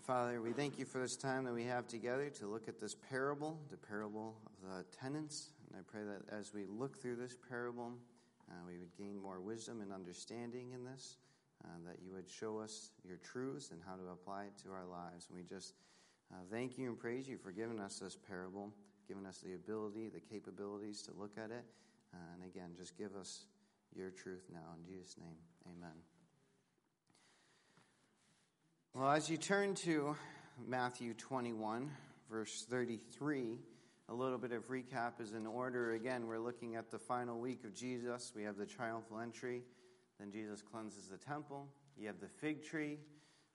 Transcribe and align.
And 0.00 0.06
Father, 0.06 0.40
we 0.40 0.52
thank 0.52 0.78
you 0.78 0.86
for 0.86 0.98
this 0.98 1.14
time 1.14 1.44
that 1.44 1.52
we 1.52 1.64
have 1.64 1.86
together 1.86 2.30
to 2.30 2.46
look 2.46 2.68
at 2.68 2.80
this 2.80 2.96
parable, 3.10 3.60
the 3.70 3.76
parable 3.76 4.34
of 4.46 4.78
the 4.78 4.84
tenants. 4.96 5.50
And 5.68 5.78
I 5.78 5.82
pray 5.86 6.04
that 6.04 6.34
as 6.34 6.54
we 6.54 6.64
look 6.64 7.02
through 7.02 7.16
this 7.16 7.36
parable, 7.50 7.92
uh, 8.50 8.54
we 8.66 8.78
would 8.78 8.96
gain 8.96 9.20
more 9.20 9.42
wisdom 9.42 9.82
and 9.82 9.92
understanding 9.92 10.70
in 10.72 10.86
this, 10.86 11.18
uh, 11.66 11.68
that 11.86 11.98
you 12.02 12.14
would 12.14 12.26
show 12.26 12.58
us 12.58 12.92
your 13.06 13.18
truths 13.18 13.72
and 13.72 13.80
how 13.86 13.94
to 13.94 14.08
apply 14.10 14.44
it 14.44 14.56
to 14.64 14.70
our 14.70 14.86
lives. 14.86 15.26
And 15.28 15.36
we 15.36 15.44
just 15.44 15.74
uh, 16.32 16.36
thank 16.50 16.78
you 16.78 16.88
and 16.88 16.98
praise 16.98 17.28
you 17.28 17.36
for 17.36 17.52
giving 17.52 17.78
us 17.78 17.98
this 17.98 18.16
parable, 18.16 18.72
giving 19.06 19.26
us 19.26 19.42
the 19.44 19.52
ability, 19.52 20.08
the 20.08 20.20
capabilities 20.20 21.02
to 21.02 21.10
look 21.12 21.32
at 21.36 21.50
it. 21.50 21.66
Uh, 22.14 22.16
and 22.32 22.50
again, 22.50 22.70
just 22.74 22.96
give 22.96 23.14
us 23.16 23.44
your 23.94 24.08
truth 24.08 24.46
now. 24.50 24.76
In 24.78 24.90
Jesus' 24.90 25.18
name, 25.18 25.36
amen. 25.76 25.92
Well, 28.92 29.12
as 29.12 29.30
you 29.30 29.36
turn 29.36 29.76
to 29.76 30.16
Matthew 30.66 31.14
21, 31.14 31.88
verse 32.28 32.66
33, 32.68 33.56
a 34.08 34.12
little 34.12 34.36
bit 34.36 34.50
of 34.50 34.68
recap 34.68 35.20
is 35.20 35.32
in 35.32 35.46
order. 35.46 35.92
Again, 35.92 36.26
we're 36.26 36.40
looking 36.40 36.74
at 36.74 36.90
the 36.90 36.98
final 36.98 37.38
week 37.38 37.62
of 37.62 37.72
Jesus. 37.72 38.32
We 38.34 38.42
have 38.42 38.56
the 38.56 38.66
triumphal 38.66 39.20
entry. 39.20 39.62
Then 40.18 40.32
Jesus 40.32 40.60
cleanses 40.60 41.06
the 41.06 41.18
temple. 41.18 41.68
You 41.96 42.08
have 42.08 42.18
the 42.18 42.26
fig 42.26 42.64
tree, 42.64 42.98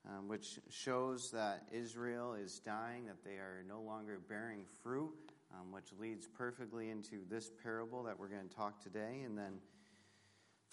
um, 0.08 0.30
which 0.30 0.58
shows 0.70 1.32
that 1.32 1.64
Israel 1.70 2.34
is 2.34 2.60
dying, 2.60 3.06
that 3.08 3.22
they 3.26 3.36
are 3.36 3.66
no 3.68 3.82
longer 3.82 4.22
bearing 4.30 4.64
fruit, 4.84 5.34
um, 5.54 5.70
which 5.74 5.92
leads 6.00 6.28
perfectly 6.28 6.92
into 6.92 7.26
this 7.30 7.52
parable 7.62 8.04
that 8.04 8.18
we're 8.18 8.30
going 8.30 8.48
to 8.48 8.56
talk 8.56 8.82
today. 8.82 9.24
And 9.26 9.38
then 9.38 9.60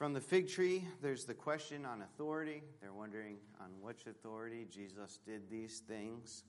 from 0.02 0.14
the 0.14 0.20
fig 0.20 0.48
tree, 0.48 0.84
there's 1.00 1.26
the 1.26 1.32
question 1.32 1.86
on 1.86 2.02
authority. 2.02 2.64
They're 2.80 2.92
wondering 2.92 3.36
on 3.60 3.68
which 3.80 4.08
authority 4.08 4.66
Jesus 4.68 5.20
did 5.24 5.48
these 5.48 5.78
things. 5.78 6.42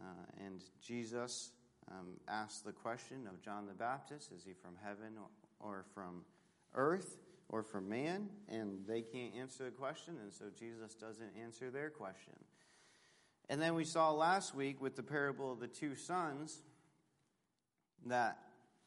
Uh, 0.00 0.04
and 0.46 0.64
Jesus 0.80 1.50
um, 1.90 2.14
asked 2.28 2.64
the 2.64 2.72
question 2.72 3.26
of 3.26 3.42
John 3.42 3.66
the 3.66 3.74
Baptist 3.74 4.32
is 4.32 4.42
he 4.42 4.54
from 4.54 4.72
heaven 4.82 5.18
or, 5.18 5.68
or 5.68 5.84
from 5.92 6.22
earth 6.74 7.18
or 7.50 7.62
from 7.62 7.90
man? 7.90 8.30
And 8.48 8.78
they 8.86 9.02
can't 9.02 9.34
answer 9.36 9.64
the 9.64 9.70
question, 9.70 10.14
and 10.22 10.32
so 10.32 10.46
Jesus 10.58 10.94
doesn't 10.94 11.32
answer 11.38 11.70
their 11.70 11.90
question. 11.90 12.36
And 13.50 13.60
then 13.60 13.74
we 13.74 13.84
saw 13.84 14.12
last 14.12 14.54
week 14.54 14.80
with 14.80 14.96
the 14.96 15.02
parable 15.02 15.52
of 15.52 15.60
the 15.60 15.68
two 15.68 15.94
sons 15.94 16.62
that 18.06 18.38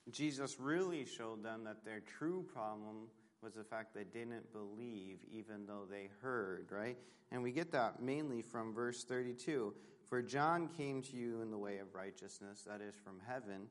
Jesus 0.09 0.59
really 0.59 1.05
showed 1.05 1.43
them 1.43 1.65
that 1.65 1.85
their 1.85 1.99
true 1.99 2.43
problem 2.51 3.09
was 3.41 3.53
the 3.55 3.63
fact 3.63 3.93
they 3.93 4.03
didn't 4.03 4.51
believe 4.53 5.19
even 5.31 5.65
though 5.65 5.85
they 5.89 6.09
heard, 6.21 6.67
right? 6.71 6.97
And 7.31 7.41
we 7.41 7.51
get 7.51 7.71
that 7.71 8.01
mainly 8.01 8.41
from 8.41 8.73
verse 8.73 9.03
32. 9.03 9.73
For 10.07 10.21
John 10.21 10.67
came 10.67 11.01
to 11.03 11.15
you 11.15 11.41
in 11.41 11.49
the 11.49 11.57
way 11.57 11.77
of 11.77 11.95
righteousness, 11.95 12.67
that 12.67 12.81
is 12.81 12.95
from 13.03 13.19
heaven, 13.25 13.67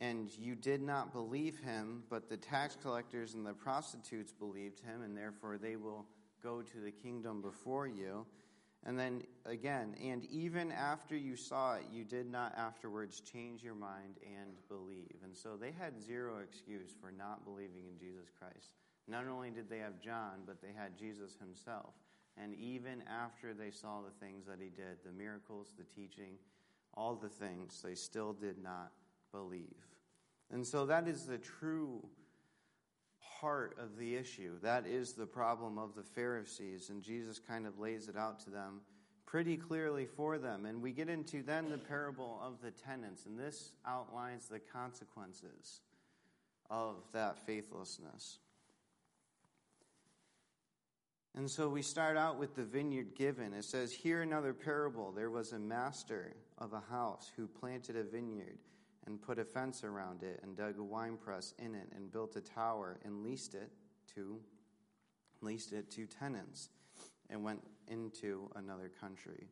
and 0.00 0.28
you 0.36 0.54
did 0.54 0.82
not 0.82 1.12
believe 1.12 1.58
him, 1.60 2.02
but 2.10 2.28
the 2.28 2.36
tax 2.36 2.76
collectors 2.80 3.34
and 3.34 3.46
the 3.46 3.52
prostitutes 3.52 4.32
believed 4.32 4.80
him, 4.80 5.02
and 5.02 5.16
therefore 5.16 5.56
they 5.56 5.76
will 5.76 6.04
go 6.42 6.62
to 6.62 6.80
the 6.80 6.90
kingdom 6.90 7.40
before 7.40 7.86
you. 7.86 8.26
And 8.86 8.98
then 8.98 9.22
again, 9.46 9.94
and 10.02 10.24
even 10.26 10.70
after 10.70 11.16
you 11.16 11.36
saw 11.36 11.74
it, 11.76 11.84
you 11.90 12.04
did 12.04 12.30
not 12.30 12.54
afterwards 12.56 13.20
change 13.20 13.62
your 13.62 13.74
mind 13.74 14.18
and 14.22 14.50
believe. 14.68 15.16
And 15.24 15.34
so 15.34 15.56
they 15.58 15.72
had 15.72 16.02
zero 16.02 16.40
excuse 16.42 16.90
for 17.00 17.10
not 17.10 17.44
believing 17.44 17.84
in 17.90 17.98
Jesus 17.98 18.28
Christ. 18.38 18.72
Not 19.08 19.26
only 19.26 19.50
did 19.50 19.70
they 19.70 19.78
have 19.78 20.00
John, 20.00 20.42
but 20.46 20.60
they 20.60 20.72
had 20.76 20.98
Jesus 20.98 21.36
himself. 21.38 21.94
And 22.36 22.54
even 22.54 23.02
after 23.08 23.54
they 23.54 23.70
saw 23.70 24.00
the 24.02 24.24
things 24.24 24.46
that 24.46 24.58
he 24.60 24.68
did, 24.68 24.98
the 25.04 25.12
miracles, 25.12 25.72
the 25.78 25.84
teaching, 25.84 26.32
all 26.94 27.14
the 27.14 27.28
things, 27.28 27.80
they 27.82 27.94
still 27.94 28.32
did 28.32 28.62
not 28.62 28.92
believe. 29.32 29.86
And 30.52 30.66
so 30.66 30.84
that 30.86 31.08
is 31.08 31.24
the 31.24 31.38
true 31.38 32.06
heart 33.44 33.76
of 33.78 33.98
the 33.98 34.16
issue. 34.16 34.52
That 34.62 34.86
is 34.86 35.12
the 35.12 35.26
problem 35.26 35.76
of 35.76 35.94
the 35.94 36.02
Pharisees, 36.02 36.88
and 36.88 37.02
Jesus 37.02 37.38
kind 37.38 37.66
of 37.66 37.78
lays 37.78 38.08
it 38.08 38.16
out 38.16 38.40
to 38.44 38.50
them 38.50 38.80
pretty 39.26 39.58
clearly 39.58 40.06
for 40.06 40.38
them. 40.38 40.64
And 40.64 40.80
we 40.80 40.92
get 40.92 41.10
into 41.10 41.42
then 41.42 41.68
the 41.68 41.76
parable 41.76 42.40
of 42.42 42.62
the 42.62 42.70
tenants, 42.70 43.26
and 43.26 43.38
this 43.38 43.72
outlines 43.86 44.46
the 44.46 44.60
consequences 44.60 45.82
of 46.70 46.96
that 47.12 47.38
faithlessness. 47.44 48.38
And 51.36 51.50
so 51.50 51.68
we 51.68 51.82
start 51.82 52.16
out 52.16 52.38
with 52.38 52.56
the 52.56 52.64
vineyard 52.64 53.14
given. 53.14 53.52
It 53.52 53.66
says, 53.66 53.92
Here 53.92 54.22
another 54.22 54.54
parable. 54.54 55.12
There 55.12 55.30
was 55.30 55.52
a 55.52 55.58
master 55.58 56.32
of 56.56 56.72
a 56.72 56.82
house 56.90 57.30
who 57.36 57.46
planted 57.46 57.96
a 57.96 58.04
vineyard 58.04 58.56
and 59.06 59.20
put 59.20 59.38
a 59.38 59.44
fence 59.44 59.84
around 59.84 60.22
it 60.22 60.40
and 60.42 60.56
dug 60.56 60.78
a 60.78 60.82
winepress 60.82 61.54
in 61.58 61.74
it 61.74 61.88
and 61.94 62.10
built 62.10 62.36
a 62.36 62.40
tower 62.40 62.98
and 63.04 63.22
leased 63.22 63.54
it 63.54 63.70
to 64.14 64.40
leased 65.40 65.72
it 65.72 65.90
to 65.90 66.06
tenants 66.06 66.70
and 67.28 67.44
went 67.44 67.62
into 67.88 68.50
another 68.56 68.90
country. 69.00 69.48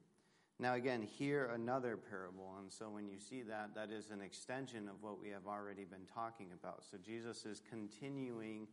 Now 0.58 0.74
again, 0.74 1.02
here 1.02 1.50
another 1.54 1.96
parable, 1.96 2.54
and 2.60 2.72
so 2.72 2.88
when 2.88 3.08
you 3.08 3.18
see 3.18 3.42
that, 3.42 3.74
that 3.74 3.90
is 3.90 4.10
an 4.10 4.20
extension 4.20 4.88
of 4.88 5.02
what 5.02 5.20
we 5.20 5.28
have 5.30 5.46
already 5.46 5.84
been 5.84 6.06
talking 6.14 6.48
about. 6.52 6.84
So 6.90 6.98
Jesus 7.04 7.44
is 7.44 7.60
continuing 7.68 8.68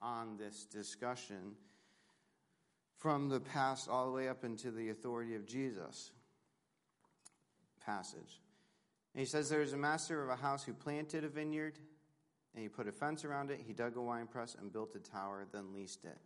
on 0.00 0.36
this 0.36 0.64
discussion 0.64 1.56
from 2.98 3.28
the 3.28 3.40
past 3.40 3.88
all 3.88 4.06
the 4.06 4.12
way 4.12 4.28
up 4.28 4.44
into 4.44 4.70
the 4.70 4.90
authority 4.90 5.34
of 5.34 5.44
Jesus 5.44 6.12
passage. 7.84 8.41
And 9.14 9.20
he 9.20 9.26
says, 9.26 9.48
There 9.48 9.62
is 9.62 9.72
a 9.72 9.78
master 9.78 10.22
of 10.22 10.30
a 10.30 10.36
house 10.36 10.64
who 10.64 10.72
planted 10.72 11.24
a 11.24 11.28
vineyard, 11.28 11.78
and 12.54 12.62
he 12.62 12.68
put 12.68 12.88
a 12.88 12.92
fence 12.92 13.24
around 13.24 13.50
it. 13.50 13.60
He 13.66 13.72
dug 13.72 13.96
a 13.96 14.02
wine 14.02 14.26
press 14.26 14.56
and 14.58 14.72
built 14.72 14.94
a 14.94 14.98
tower, 14.98 15.46
then 15.52 15.74
leased 15.74 16.04
it. 16.04 16.18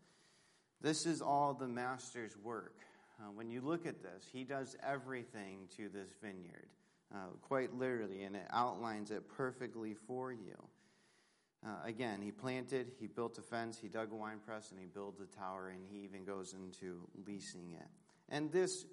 This 0.81 1.07
is 1.07 1.23
all 1.23 1.55
the 1.55 1.69
master's 1.69 2.37
work. 2.37 2.77
Uh, 3.19 3.31
when 3.35 3.51
you 3.51 3.61
look 3.61 3.87
at 3.87 4.03
this, 4.03 4.29
he 4.31 4.45
does 4.45 4.77
everything 4.87 5.69
to 5.77 5.89
this 5.89 6.11
vineyard, 6.23 6.69
uh, 7.15 7.29
quite 7.41 7.75
literally, 7.75 8.25
and 8.25 8.37
it 8.37 8.47
outlines 8.51 9.11
it 9.11 9.27
perfectly 9.29 9.95
for 9.95 10.33
you. 10.33 10.57
Uh, 11.67 11.71
again, 11.85 12.21
he 12.21 12.31
planted, 12.31 12.93
he 13.01 13.07
built 13.07 13.39
a 13.39 13.43
fence, 13.43 13.79
he 13.81 13.89
dug 13.89 14.13
a 14.13 14.15
wine 14.15 14.39
press, 14.45 14.71
and 14.71 14.79
he 14.79 14.87
built 14.87 15.19
a 15.21 15.37
tower, 15.37 15.69
and 15.69 15.83
he 15.91 16.05
even 16.05 16.25
goes 16.25 16.53
into 16.53 17.09
leasing 17.27 17.73
it. 17.73 17.89
And 18.29 18.53
this 18.53 18.85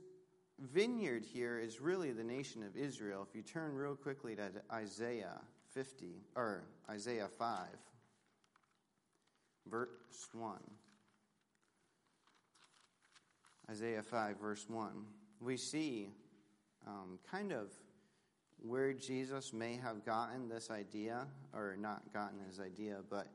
vineyard 0.60 1.26
here 1.26 1.60
is 1.60 1.82
really 1.82 2.12
the 2.12 2.24
nation 2.24 2.64
of 2.64 2.76
Israel. 2.76 3.26
If 3.28 3.36
you 3.36 3.42
turn 3.42 3.74
real 3.74 3.96
quickly 3.96 4.36
to 4.36 4.50
Isaiah 4.72 5.42
50, 5.74 6.22
or 6.36 6.64
Isaiah 6.90 7.30
5, 7.38 7.68
verse 9.68 9.90
1. 10.34 10.58
Isaiah 13.70 14.04
5, 14.04 14.40
verse 14.40 14.66
1. 14.68 15.06
We 15.40 15.58
see 15.58 16.10
um, 16.86 17.20
kind 17.32 17.52
of 17.52 17.72
where 18.60 18.94
Jesus 18.94 19.52
may 19.54 19.76
have 19.78 20.06
gotten 20.06 20.48
this 20.48 20.70
idea, 20.70 21.28
or 21.54 21.76
not 21.80 22.14
gotten 22.14 22.40
his 22.48 22.60
idea, 22.60 22.98
but 23.10 23.28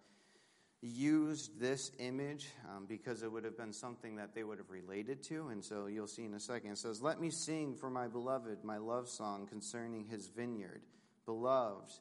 used 0.81 1.59
this 1.59 1.91
image 1.99 2.49
um, 2.69 2.87
because 2.87 3.23
it 3.23 3.31
would 3.31 3.45
have 3.45 3.57
been 3.57 3.73
something 3.73 4.17
that 4.17 4.35
they 4.35 4.45
would 4.45 4.59
have 4.59 4.71
related 4.71 5.23
to. 5.25 5.49
And 5.49 5.65
so 5.65 5.87
you'll 5.87 6.07
see 6.07 6.25
in 6.25 6.35
a 6.35 6.41
second. 6.41 6.71
It 6.73 6.79
says, 6.79 7.03
Let 7.03 7.21
me 7.21 7.31
sing 7.31 7.75
for 7.75 7.91
my 7.91 8.07
beloved 8.07 8.63
my 8.63 8.79
love 8.79 9.09
song 9.09 9.47
concerning 9.47 10.05
his 10.05 10.29
vineyard. 10.29 10.83
Beloved 11.27 11.93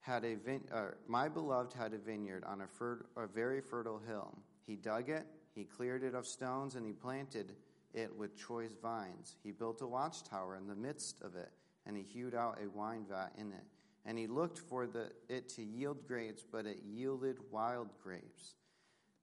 had 0.00 0.24
a 0.24 0.34
vin- 0.34 0.68
uh, 0.72 0.88
my 1.06 1.28
beloved 1.28 1.72
had 1.72 1.92
a 1.92 1.98
vineyard 1.98 2.44
on 2.44 2.62
a, 2.62 2.66
fer- 2.66 3.06
a 3.16 3.26
very 3.26 3.60
fertile 3.60 4.00
hill. 4.06 4.36
He 4.66 4.76
dug 4.76 5.08
it, 5.08 5.26
he 5.54 5.64
cleared 5.64 6.02
it 6.02 6.14
of 6.14 6.26
stones, 6.26 6.74
and 6.74 6.84
he 6.84 6.92
planted 6.92 7.52
it 7.94 8.14
with 8.16 8.36
choice 8.36 8.74
vines. 8.82 9.36
He 9.42 9.50
built 9.50 9.80
a 9.80 9.86
watchtower 9.86 10.56
in 10.56 10.66
the 10.66 10.74
midst 10.74 11.22
of 11.22 11.36
it, 11.36 11.50
and 11.86 11.96
he 11.96 12.02
hewed 12.02 12.34
out 12.34 12.58
a 12.62 12.68
wine 12.68 13.04
vat 13.08 13.32
in 13.38 13.52
it. 13.52 13.64
And 14.04 14.18
he 14.18 14.26
looked 14.26 14.58
for 14.58 14.86
the, 14.86 15.10
it 15.28 15.48
to 15.50 15.62
yield 15.62 16.06
grapes, 16.06 16.44
but 16.50 16.66
it 16.66 16.78
yielded 16.84 17.36
wild 17.50 17.88
grapes. 18.02 18.54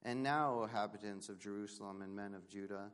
And 0.04 0.22
now, 0.22 0.60
O 0.60 0.64
inhabitants 0.64 1.30
of 1.30 1.40
Jerusalem 1.40 2.04
and 2.04 2.16
men 2.16 2.36
of 2.36 2.48
Judah, 2.48 2.92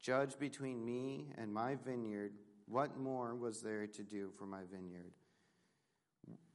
judge 0.00 0.38
between 0.38 0.84
me 0.84 1.32
and 1.36 1.52
my 1.52 1.74
vineyard. 1.74 2.32
What 2.66 2.98
more 2.98 3.34
was 3.34 3.60
there 3.60 3.86
to 3.86 4.02
do 4.02 4.30
for 4.38 4.46
my 4.46 4.60
vineyard 4.70 5.12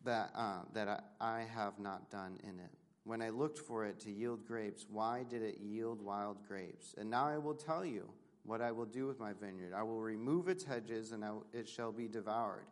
that, 0.04 0.32
uh, 0.34 0.62
that 0.74 0.88
I, 0.88 1.00
I 1.20 1.46
have 1.54 1.78
not 1.80 2.10
done 2.10 2.40
in 2.44 2.60
it? 2.60 2.72
When 3.04 3.22
I 3.22 3.30
looked 3.30 3.60
for 3.60 3.86
it 3.86 4.00
to 4.02 4.12
yield 4.12 4.46
grapes, 4.46 4.86
why 4.90 5.26
did 5.30 5.42
it 5.42 5.60
yield 5.60 6.02
wild 6.02 6.38
grapes? 6.48 6.96
And 6.98 7.10
now 7.10 7.28
I 7.28 7.38
will 7.38 7.54
tell 7.54 7.84
you 7.84 8.10
what 8.44 8.62
I 8.62 8.72
will 8.72 8.86
do 8.86 9.08
with 9.08 9.20
my 9.20 9.34
vineyard. 9.34 9.74
I 9.76 9.84
will 9.84 10.00
remove 10.00 10.48
its 10.48 10.64
hedges, 10.64 11.12
and 11.12 11.24
it 11.54 11.68
shall 11.68 11.92
be 11.92 12.08
devoured. 12.08 12.66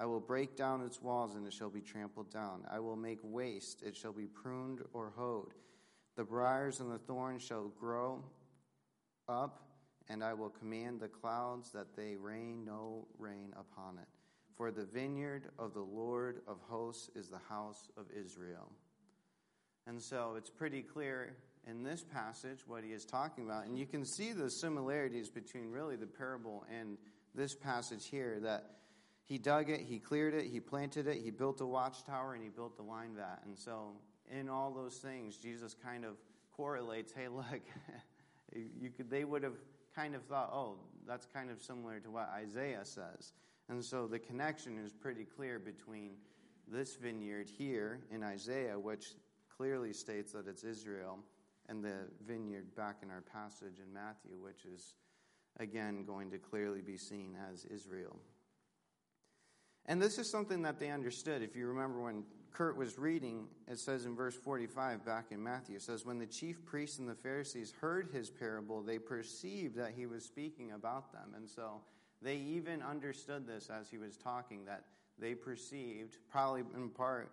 I 0.00 0.06
will 0.06 0.20
break 0.20 0.56
down 0.56 0.80
its 0.80 1.02
walls, 1.02 1.34
and 1.34 1.46
it 1.46 1.52
shall 1.52 1.68
be 1.68 1.82
trampled 1.82 2.32
down. 2.32 2.64
I 2.70 2.80
will 2.80 2.96
make 2.96 3.18
waste, 3.22 3.82
it 3.82 3.94
shall 3.94 4.14
be 4.14 4.26
pruned 4.26 4.80
or 4.94 5.12
hoed. 5.14 5.52
The 6.16 6.24
briers 6.24 6.80
and 6.80 6.90
the 6.90 6.98
thorns 6.98 7.42
shall 7.42 7.68
grow 7.78 8.24
up, 9.28 9.60
and 10.08 10.24
I 10.24 10.32
will 10.32 10.48
command 10.48 11.00
the 11.00 11.08
clouds 11.08 11.70
that 11.72 11.94
they 11.96 12.16
rain 12.16 12.64
no 12.64 13.06
rain 13.18 13.52
upon 13.58 13.98
it. 13.98 14.08
For 14.56 14.70
the 14.70 14.86
vineyard 14.86 15.50
of 15.58 15.74
the 15.74 15.80
Lord 15.80 16.40
of 16.48 16.58
hosts 16.68 17.10
is 17.14 17.28
the 17.28 17.40
house 17.48 17.90
of 17.98 18.06
Israel. 18.10 18.72
And 19.86 20.02
so 20.02 20.34
it's 20.36 20.50
pretty 20.50 20.82
clear 20.82 21.36
in 21.66 21.82
this 21.82 22.04
passage 22.04 22.60
what 22.66 22.84
he 22.84 22.92
is 22.92 23.04
talking 23.04 23.44
about. 23.44 23.66
And 23.66 23.78
you 23.78 23.86
can 23.86 24.04
see 24.04 24.32
the 24.32 24.50
similarities 24.50 25.28
between 25.28 25.70
really 25.70 25.96
the 25.96 26.06
parable 26.06 26.64
and 26.74 26.96
this 27.34 27.54
passage 27.54 28.06
here 28.06 28.40
that 28.40 28.79
he 29.30 29.38
dug 29.38 29.70
it, 29.70 29.82
he 29.82 30.00
cleared 30.00 30.34
it, 30.34 30.46
he 30.46 30.58
planted 30.58 31.06
it, 31.06 31.22
he 31.22 31.30
built 31.30 31.60
a 31.60 31.64
watchtower, 31.64 32.34
and 32.34 32.42
he 32.42 32.48
built 32.48 32.76
the 32.76 32.82
wine 32.82 33.12
vat. 33.14 33.38
And 33.46 33.56
so, 33.56 33.92
in 34.28 34.48
all 34.48 34.72
those 34.72 34.96
things, 34.96 35.36
Jesus 35.36 35.72
kind 35.72 36.04
of 36.04 36.16
correlates 36.50 37.12
hey, 37.12 37.28
look, 37.28 37.60
you 38.80 38.90
could, 38.90 39.08
they 39.08 39.24
would 39.24 39.44
have 39.44 39.54
kind 39.94 40.16
of 40.16 40.24
thought, 40.24 40.50
oh, 40.52 40.78
that's 41.06 41.26
kind 41.32 41.48
of 41.48 41.62
similar 41.62 42.00
to 42.00 42.10
what 42.10 42.28
Isaiah 42.34 42.84
says. 42.84 43.34
And 43.68 43.84
so 43.84 44.08
the 44.08 44.18
connection 44.18 44.76
is 44.84 44.92
pretty 44.92 45.24
clear 45.24 45.60
between 45.60 46.14
this 46.66 46.96
vineyard 46.96 47.48
here 47.48 48.00
in 48.10 48.24
Isaiah, 48.24 48.76
which 48.76 49.14
clearly 49.56 49.92
states 49.92 50.32
that 50.32 50.48
it's 50.48 50.64
Israel, 50.64 51.20
and 51.68 51.84
the 51.84 52.08
vineyard 52.26 52.74
back 52.74 52.96
in 53.04 53.10
our 53.10 53.22
passage 53.22 53.78
in 53.78 53.94
Matthew, 53.94 54.40
which 54.42 54.64
is 54.64 54.96
again 55.60 56.02
going 56.04 56.32
to 56.32 56.38
clearly 56.38 56.80
be 56.80 56.96
seen 56.96 57.36
as 57.52 57.64
Israel. 57.66 58.18
And 59.86 60.00
this 60.00 60.18
is 60.18 60.30
something 60.30 60.62
that 60.62 60.78
they 60.78 60.90
understood. 60.90 61.42
If 61.42 61.56
you 61.56 61.66
remember 61.66 62.00
when 62.00 62.24
Kurt 62.52 62.76
was 62.76 62.98
reading, 62.98 63.46
it 63.68 63.78
says 63.78 64.04
in 64.04 64.14
verse 64.14 64.34
45 64.34 65.04
back 65.04 65.26
in 65.30 65.42
Matthew, 65.42 65.76
it 65.76 65.82
says, 65.82 66.04
When 66.04 66.18
the 66.18 66.26
chief 66.26 66.64
priests 66.64 66.98
and 66.98 67.08
the 67.08 67.14
Pharisees 67.14 67.72
heard 67.80 68.08
his 68.12 68.30
parable, 68.30 68.82
they 68.82 68.98
perceived 68.98 69.76
that 69.76 69.92
he 69.96 70.06
was 70.06 70.24
speaking 70.24 70.72
about 70.72 71.12
them. 71.12 71.32
And 71.36 71.48
so 71.48 71.80
they 72.22 72.36
even 72.36 72.82
understood 72.82 73.46
this 73.46 73.70
as 73.70 73.88
he 73.88 73.98
was 73.98 74.16
talking, 74.16 74.64
that 74.66 74.84
they 75.18 75.34
perceived, 75.34 76.16
probably 76.30 76.64
in 76.74 76.90
part, 76.90 77.32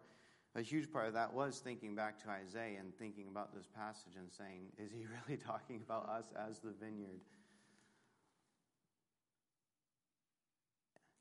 a 0.55 0.61
huge 0.61 0.91
part 0.91 1.07
of 1.07 1.13
that 1.13 1.33
was 1.33 1.59
thinking 1.59 1.95
back 1.95 2.21
to 2.23 2.29
Isaiah 2.29 2.79
and 2.79 2.95
thinking 2.95 3.27
about 3.29 3.53
this 3.53 3.67
passage 3.67 4.13
and 4.17 4.31
saying, 4.31 4.71
Is 4.77 4.91
he 4.91 5.05
really 5.27 5.39
talking 5.39 5.81
about 5.83 6.09
us 6.09 6.25
as 6.47 6.59
the 6.59 6.73
vineyard? 6.79 7.21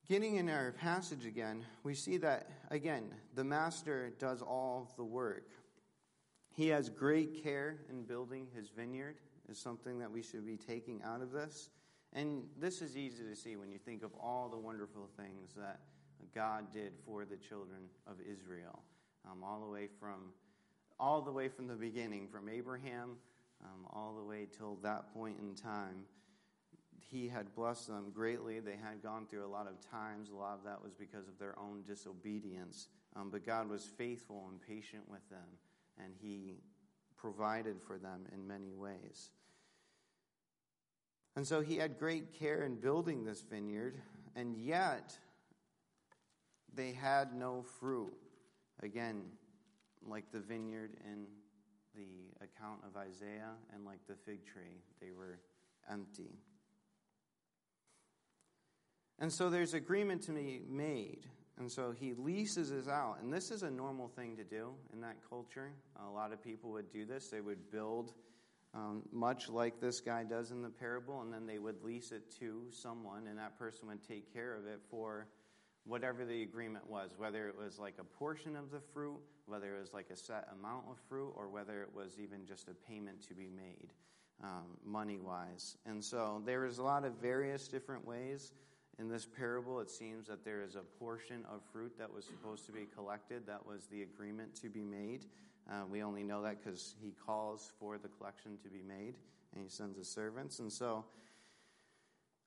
Getting 0.08 0.36
in 0.36 0.48
our 0.48 0.72
passage 0.72 1.26
again, 1.26 1.64
we 1.82 1.94
see 1.94 2.16
that, 2.18 2.48
again, 2.70 3.12
the 3.34 3.42
master 3.42 4.12
does 4.18 4.40
all 4.40 4.92
the 4.96 5.04
work. 5.04 5.48
He 6.54 6.68
has 6.68 6.88
great 6.88 7.42
care 7.42 7.78
in 7.90 8.04
building 8.04 8.46
his 8.54 8.68
vineyard, 8.68 9.16
is 9.48 9.58
something 9.58 9.98
that 9.98 10.10
we 10.10 10.22
should 10.22 10.46
be 10.46 10.56
taking 10.56 11.02
out 11.02 11.22
of 11.22 11.32
this. 11.32 11.70
And 12.12 12.44
this 12.56 12.82
is 12.82 12.96
easy 12.96 13.24
to 13.24 13.34
see 13.34 13.56
when 13.56 13.70
you 13.70 13.78
think 13.78 14.04
of 14.04 14.12
all 14.20 14.48
the 14.48 14.56
wonderful 14.56 15.08
things 15.16 15.54
that 15.56 15.80
God 16.34 16.72
did 16.72 16.92
for 17.04 17.24
the 17.24 17.36
children 17.36 17.82
of 18.06 18.16
Israel, 18.20 18.82
um, 19.28 19.42
all 19.42 19.60
the 19.60 19.70
way 19.70 19.88
from 19.98 20.32
all 20.98 21.20
the 21.20 21.32
way 21.32 21.48
from 21.48 21.66
the 21.66 21.74
beginning, 21.74 22.26
from 22.26 22.48
Abraham 22.48 23.16
um, 23.64 23.86
all 23.92 24.14
the 24.14 24.22
way 24.22 24.46
till 24.56 24.76
that 24.82 25.12
point 25.12 25.36
in 25.40 25.54
time 25.54 26.04
he 27.08 27.28
had 27.28 27.54
blessed 27.54 27.88
them 27.88 28.10
greatly. 28.12 28.60
They 28.60 28.76
had 28.76 29.02
gone 29.02 29.26
through 29.26 29.46
a 29.46 29.48
lot 29.48 29.68
of 29.68 29.80
times. 29.90 30.30
A 30.30 30.34
lot 30.34 30.54
of 30.54 30.64
that 30.64 30.82
was 30.82 30.92
because 30.92 31.28
of 31.28 31.38
their 31.38 31.56
own 31.58 31.82
disobedience. 31.86 32.88
Um, 33.14 33.30
but 33.30 33.46
God 33.46 33.68
was 33.68 33.84
faithful 33.84 34.48
and 34.50 34.60
patient 34.60 35.04
with 35.08 35.26
them, 35.30 35.46
and 36.02 36.12
he 36.20 36.56
provided 37.16 37.80
for 37.80 37.98
them 37.98 38.26
in 38.32 38.46
many 38.46 38.74
ways. 38.74 39.30
And 41.36 41.46
so 41.46 41.60
he 41.60 41.76
had 41.76 41.98
great 41.98 42.32
care 42.32 42.62
in 42.62 42.76
building 42.76 43.24
this 43.24 43.42
vineyard, 43.42 44.00
and 44.34 44.56
yet 44.56 45.16
they 46.74 46.92
had 46.92 47.34
no 47.34 47.64
fruit. 47.78 48.14
Again, 48.82 49.22
like 50.06 50.32
the 50.32 50.40
vineyard 50.40 50.96
in 51.04 51.26
the 51.94 52.44
account 52.44 52.80
of 52.86 52.96
Isaiah, 52.96 53.54
and 53.72 53.84
like 53.84 54.00
the 54.08 54.14
fig 54.14 54.44
tree, 54.44 54.82
they 55.00 55.12
were 55.12 55.38
empty. 55.90 56.38
And 59.18 59.32
so 59.32 59.48
there's 59.48 59.74
agreement 59.74 60.22
to 60.22 60.32
be 60.32 60.60
made. 60.68 61.26
And 61.58 61.70
so 61.70 61.90
he 61.90 62.12
leases 62.14 62.70
it 62.70 62.88
out. 62.88 63.16
And 63.22 63.32
this 63.32 63.50
is 63.50 63.62
a 63.62 63.70
normal 63.70 64.08
thing 64.08 64.36
to 64.36 64.44
do 64.44 64.74
in 64.92 65.00
that 65.00 65.16
culture. 65.28 65.72
A 66.06 66.10
lot 66.10 66.32
of 66.32 66.42
people 66.42 66.70
would 66.72 66.92
do 66.92 67.06
this. 67.06 67.28
They 67.28 67.40
would 67.40 67.70
build 67.70 68.12
um, 68.74 69.02
much 69.10 69.48
like 69.48 69.80
this 69.80 70.00
guy 70.00 70.22
does 70.24 70.50
in 70.50 70.60
the 70.60 70.68
parable, 70.68 71.22
and 71.22 71.32
then 71.32 71.46
they 71.46 71.58
would 71.58 71.82
lease 71.82 72.12
it 72.12 72.30
to 72.40 72.64
someone, 72.70 73.26
and 73.26 73.38
that 73.38 73.58
person 73.58 73.88
would 73.88 74.06
take 74.06 74.30
care 74.32 74.54
of 74.54 74.66
it 74.66 74.80
for 74.90 75.28
whatever 75.84 76.26
the 76.26 76.42
agreement 76.42 76.86
was, 76.86 77.14
whether 77.16 77.48
it 77.48 77.56
was 77.56 77.78
like 77.78 77.94
a 77.98 78.04
portion 78.04 78.54
of 78.54 78.70
the 78.70 78.80
fruit, 78.80 79.18
whether 79.46 79.74
it 79.74 79.80
was 79.80 79.94
like 79.94 80.10
a 80.10 80.16
set 80.16 80.46
amount 80.58 80.84
of 80.90 80.98
fruit, 81.08 81.32
or 81.36 81.48
whether 81.48 81.80
it 81.80 81.88
was 81.94 82.18
even 82.20 82.44
just 82.44 82.68
a 82.68 82.74
payment 82.86 83.26
to 83.28 83.34
be 83.34 83.48
made 83.48 83.92
um, 84.42 84.76
money 84.84 85.18
wise. 85.18 85.78
And 85.86 86.04
so 86.04 86.42
there 86.44 86.66
is 86.66 86.78
a 86.78 86.82
lot 86.82 87.04
of 87.04 87.14
various 87.14 87.68
different 87.68 88.04
ways 88.04 88.52
in 88.98 89.08
this 89.08 89.26
parable, 89.26 89.80
it 89.80 89.90
seems 89.90 90.26
that 90.28 90.44
there 90.44 90.62
is 90.62 90.74
a 90.74 90.80
portion 90.98 91.44
of 91.52 91.60
fruit 91.72 91.92
that 91.98 92.12
was 92.12 92.24
supposed 92.24 92.64
to 92.66 92.72
be 92.72 92.86
collected. 92.94 93.46
That 93.46 93.66
was 93.66 93.86
the 93.86 94.02
agreement 94.02 94.54
to 94.62 94.68
be 94.68 94.84
made. 94.84 95.26
Uh, 95.70 95.84
we 95.90 96.02
only 96.02 96.22
know 96.22 96.42
that 96.42 96.62
because 96.62 96.94
he 97.00 97.12
calls 97.26 97.72
for 97.78 97.98
the 97.98 98.08
collection 98.08 98.56
to 98.62 98.68
be 98.70 98.82
made 98.82 99.14
and 99.52 99.62
he 99.62 99.68
sends 99.68 99.98
his 99.98 100.08
servants. 100.08 100.60
And 100.60 100.72
so 100.72 101.04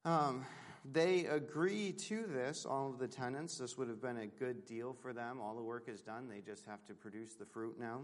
um, 0.05 0.45
they 0.91 1.25
agree 1.25 1.91
to 1.91 2.25
this, 2.25 2.65
all 2.65 2.89
of 2.89 2.97
the 2.97 3.07
tenants. 3.07 3.57
This 3.57 3.77
would 3.77 3.89
have 3.89 4.01
been 4.01 4.17
a 4.17 4.27
good 4.27 4.65
deal 4.65 4.93
for 4.93 5.13
them. 5.13 5.39
All 5.41 5.55
the 5.55 5.61
work 5.61 5.87
is 5.87 6.01
done, 6.01 6.29
they 6.29 6.41
just 6.41 6.65
have 6.65 6.83
to 6.87 6.93
produce 6.93 7.35
the 7.35 7.45
fruit 7.45 7.79
now. 7.79 8.01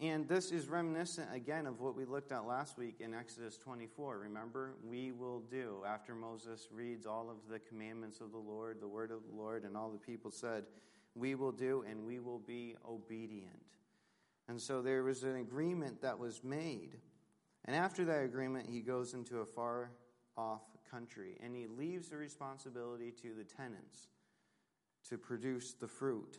And 0.00 0.28
this 0.28 0.50
is 0.50 0.68
reminiscent 0.68 1.28
again 1.32 1.66
of 1.66 1.80
what 1.80 1.96
we 1.96 2.04
looked 2.04 2.32
at 2.32 2.46
last 2.46 2.76
week 2.76 2.96
in 3.00 3.14
Exodus 3.14 3.56
24. 3.56 4.18
Remember, 4.18 4.74
we 4.84 5.12
will 5.12 5.40
do, 5.40 5.82
after 5.86 6.14
Moses 6.14 6.68
reads 6.72 7.06
all 7.06 7.30
of 7.30 7.36
the 7.48 7.60
commandments 7.60 8.20
of 8.20 8.32
the 8.32 8.38
Lord, 8.38 8.80
the 8.80 8.88
word 8.88 9.12
of 9.12 9.20
the 9.28 9.36
Lord, 9.36 9.62
and 9.64 9.76
all 9.76 9.90
the 9.90 9.98
people 9.98 10.32
said, 10.32 10.64
we 11.14 11.36
will 11.36 11.52
do 11.52 11.84
and 11.88 12.04
we 12.04 12.18
will 12.18 12.40
be 12.40 12.74
obedient. 12.88 13.54
And 14.48 14.60
so 14.60 14.82
there 14.82 15.04
was 15.04 15.22
an 15.22 15.36
agreement 15.36 16.02
that 16.02 16.18
was 16.18 16.42
made. 16.42 16.96
And 17.64 17.76
after 17.76 18.04
that 18.04 18.24
agreement, 18.24 18.68
he 18.68 18.80
goes 18.80 19.14
into 19.14 19.38
a 19.38 19.46
far 19.46 19.92
off 20.36 20.62
country 20.90 21.38
and 21.42 21.54
he 21.54 21.66
leaves 21.66 22.08
the 22.08 22.16
responsibility 22.16 23.12
to 23.22 23.32
the 23.34 23.44
tenants 23.44 24.08
to 25.08 25.18
produce 25.18 25.72
the 25.72 25.88
fruit. 25.88 26.38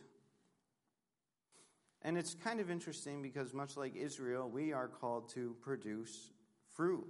And 2.06 2.16
it's 2.16 2.34
kind 2.34 2.60
of 2.60 2.70
interesting 2.70 3.20
because, 3.20 3.52
much 3.52 3.76
like 3.76 3.96
Israel, 3.96 4.48
we 4.48 4.72
are 4.72 4.86
called 4.86 5.28
to 5.30 5.56
produce 5.60 6.30
fruit. 6.72 7.04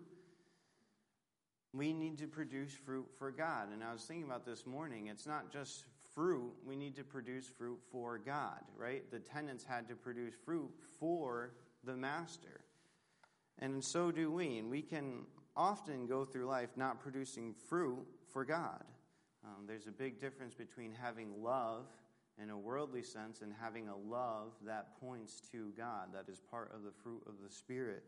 We 1.75 1.93
need 1.93 2.17
to 2.21 2.27
produce 2.27 2.73
fruit 2.73 3.07
for 3.19 3.31
God. 3.31 3.69
And 3.75 3.85
I 3.85 3.93
was 3.93 4.05
thinking 4.05 4.25
about 4.25 4.47
this 4.47 4.65
morning, 4.65 5.09
it's 5.09 5.27
not 5.27 5.53
just 5.53 5.85
fruit, 6.15 6.51
we 6.65 6.77
need 6.77 6.97
to 6.97 7.05
produce 7.05 7.47
fruit 7.47 7.79
for 7.93 8.17
God, 8.17 8.63
right? 8.75 9.03
The 9.11 9.19
tenants 9.19 9.65
had 9.65 9.87
to 9.89 9.95
produce 9.95 10.33
fruit 10.47 10.71
for 10.99 11.53
the 11.85 11.95
master. 11.95 12.63
And 13.59 13.85
so 13.85 14.11
do 14.11 14.33
we. 14.33 14.57
And 14.57 14.71
we 14.71 14.81
can 14.81 15.27
often 15.55 16.07
go 16.07 16.25
through 16.25 16.47
life 16.47 16.71
not 16.75 17.03
producing 17.03 17.55
fruit 17.69 18.07
for 18.33 18.47
God. 18.47 18.83
Um, 19.45 19.67
there's 19.67 19.89
a 19.89 19.93
big 19.93 20.23
difference 20.23 20.55
between 20.55 20.95
having 20.95 21.43
love 21.43 21.85
in 22.43 22.51
a 22.51 22.59
worldly 22.59 23.03
sense 23.03 23.41
and 23.41 23.53
having 23.61 23.89
a 23.89 23.97
love 23.97 24.53
that 24.65 25.01
points 25.01 25.41
to 25.53 25.73
God, 25.77 26.09
that 26.13 26.31
is 26.31 26.41
part 26.41 26.73
of 26.75 26.83
the 26.83 26.91
fruit 26.91 27.23
of 27.27 27.35
the 27.43 27.51
Spirit. 27.51 28.05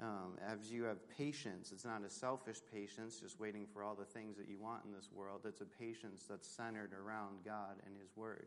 Um, 0.00 0.36
as 0.46 0.70
you 0.70 0.84
have 0.84 0.98
patience, 1.16 1.72
it's 1.72 1.84
not 1.84 2.02
a 2.04 2.10
selfish 2.10 2.58
patience, 2.72 3.20
just 3.20 3.40
waiting 3.40 3.66
for 3.72 3.82
all 3.82 3.94
the 3.94 4.04
things 4.04 4.36
that 4.36 4.48
you 4.48 4.58
want 4.58 4.84
in 4.84 4.92
this 4.92 5.08
world. 5.12 5.42
It's 5.46 5.62
a 5.62 5.66
patience 5.66 6.24
that's 6.28 6.48
centered 6.48 6.92
around 6.92 7.44
God 7.44 7.76
and 7.86 7.96
His 8.00 8.14
Word. 8.14 8.46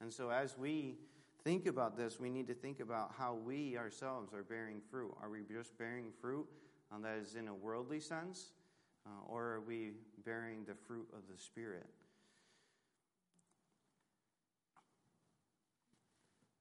And 0.00 0.12
so, 0.12 0.30
as 0.30 0.58
we 0.58 0.96
think 1.44 1.66
about 1.66 1.96
this, 1.96 2.20
we 2.20 2.28
need 2.28 2.46
to 2.48 2.54
think 2.54 2.80
about 2.80 3.12
how 3.16 3.34
we 3.34 3.76
ourselves 3.78 4.34
are 4.34 4.42
bearing 4.42 4.80
fruit. 4.90 5.14
Are 5.22 5.30
we 5.30 5.40
just 5.50 5.78
bearing 5.78 6.10
fruit 6.20 6.46
um, 6.92 7.02
that 7.02 7.16
is 7.16 7.36
in 7.36 7.48
a 7.48 7.54
worldly 7.54 8.00
sense, 8.00 8.52
uh, 9.06 9.10
or 9.26 9.44
are 9.44 9.60
we 9.60 9.92
bearing 10.24 10.64
the 10.66 10.74
fruit 10.74 11.08
of 11.14 11.20
the 11.34 11.42
Spirit? 11.42 11.86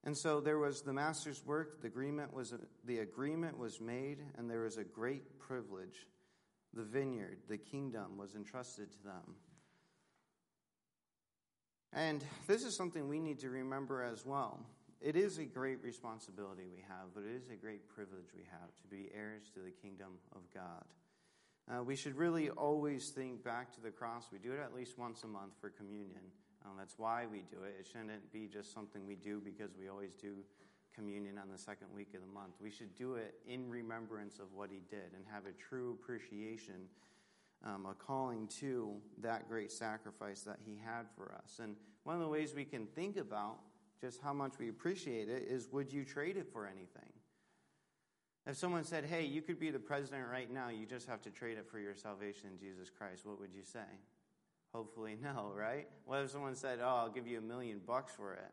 And 0.04 0.18
so 0.18 0.40
there 0.40 0.58
was 0.58 0.82
the 0.82 0.94
master's 0.94 1.46
work, 1.46 1.82
the 1.82 1.88
agreement 1.88 2.34
was, 2.34 2.54
the 2.86 3.00
agreement 3.00 3.58
was 3.58 3.80
made, 3.80 4.18
and 4.38 4.50
there 4.50 4.62
was 4.62 4.78
a 4.78 4.84
great 4.84 5.40
privilege. 5.40 6.08
The 6.74 6.84
vineyard, 6.84 7.38
the 7.48 7.58
kingdom, 7.58 8.18
was 8.18 8.34
entrusted 8.34 8.92
to 8.92 9.04
them. 9.04 9.36
And 11.94 12.24
this 12.48 12.64
is 12.64 12.76
something 12.76 13.08
we 13.08 13.20
need 13.20 13.40
to 13.40 13.50
remember 13.50 14.02
as 14.02 14.26
well. 14.26 14.66
It 15.02 15.16
is 15.16 15.38
a 15.38 15.46
great 15.46 15.84
responsibility 15.84 16.64
we 16.72 16.84
have, 16.88 17.14
but 17.14 17.24
it 17.24 17.36
is 17.36 17.50
a 17.50 17.56
great 17.56 17.88
privilege 17.90 18.28
we 18.36 18.44
have 18.50 18.70
to 18.82 18.88
be 18.88 19.10
heirs 19.14 19.50
to 19.56 19.60
the 19.60 19.72
kingdom 19.72 20.14
of 20.34 20.42
God. 20.54 20.86
Uh, 21.70 21.84
we 21.84 21.96
should 21.96 22.16
really 22.16 22.50
always 22.50 23.10
think 23.10 23.44
back 23.44 23.74
to 23.74 23.82
the 23.82 23.92
cross. 23.92 24.26
We 24.32 24.40
do 24.40 24.52
it 24.54 24.60
at 24.60 24.74
least 24.74 24.98
once 24.98 25.24
a 25.24 25.28
month 25.28 25.54
for 25.60 25.70
communion. 25.70 26.22
Um, 26.66 26.74
that's 26.78 26.96
why 26.98 27.26
we 27.32 27.40
do 27.40 27.64
it. 27.64 27.76
It 27.80 27.88
shouldn't 27.88 28.32
be 28.32 28.48
just 28.48 28.74
something 28.74 29.06
we 29.08 29.16
do 29.16 29.42
because 29.44 29.72
we 29.78 29.90
always 29.90 30.14
do 30.14 30.36
communion 30.94 31.38
on 31.38 31.50
the 31.52 31.58
second 31.58 31.88
week 31.96 32.14
of 32.14 32.22
the 32.22 32.34
month. 32.34 32.54
We 32.62 32.70
should 32.70 32.96
do 32.96 33.16
it 33.16 33.36
in 33.48 33.70
remembrance 33.70 34.40
of 34.40 34.54
what 34.54 34.70
he 34.70 34.82
did 34.90 35.14
and 35.16 35.24
have 35.32 35.46
a 35.46 35.54
true 35.54 35.98
appreciation, 36.00 36.88
um, 37.66 37.86
a 37.86 37.94
calling 37.94 38.48
to 38.60 38.96
that 39.22 39.48
great 39.48 39.72
sacrifice 39.72 40.42
that 40.42 40.58
he 40.64 40.78
had 40.84 41.06
for 41.16 41.34
us. 41.34 41.60
And 41.62 41.76
one 42.04 42.16
of 42.16 42.22
the 42.22 42.28
ways 42.28 42.54
we 42.56 42.66
can 42.66 42.86
think 42.88 43.18
about 43.18 43.58
just 44.00 44.22
how 44.22 44.34
much 44.34 44.54
we 44.60 44.70
appreciate 44.70 45.30
it 45.30 45.44
is 45.48 45.70
would 45.72 45.92
you 45.92 46.04
trade 46.04 46.38
it 46.38 46.48
for 46.52 46.66
anything? 46.66 47.12
If 48.48 48.58
someone 48.58 48.84
said, 48.84 49.06
hey, 49.06 49.24
you 49.24 49.42
could 49.44 49.60
be 49.60 49.70
the 49.70 49.80
president 49.80 50.24
right 50.30 50.52
now, 50.52 50.70
you 50.70 50.88
just 50.88 51.08
have 51.08 51.22
to 51.22 51.30
trade 51.30 51.60
it 51.60 51.68
for 51.70 51.80
your 51.80 51.94
salvation 51.94 52.50
in 52.52 52.58
Jesus 52.58 52.90
Christ, 52.90 53.26
what 53.26 53.40
would 53.40 53.54
you 53.54 53.64
say? 53.64 53.86
Hopefully, 54.74 55.18
no, 55.22 55.52
right? 55.56 55.88
What 56.06 56.22
if 56.22 56.32
someone 56.32 56.56
said, 56.56 56.80
oh, 56.82 56.88
I'll 56.88 57.10
give 57.10 57.28
you 57.28 57.40
a 57.40 57.42
million 57.42 57.82
bucks 57.86 58.14
for 58.16 58.34
it? 58.34 58.52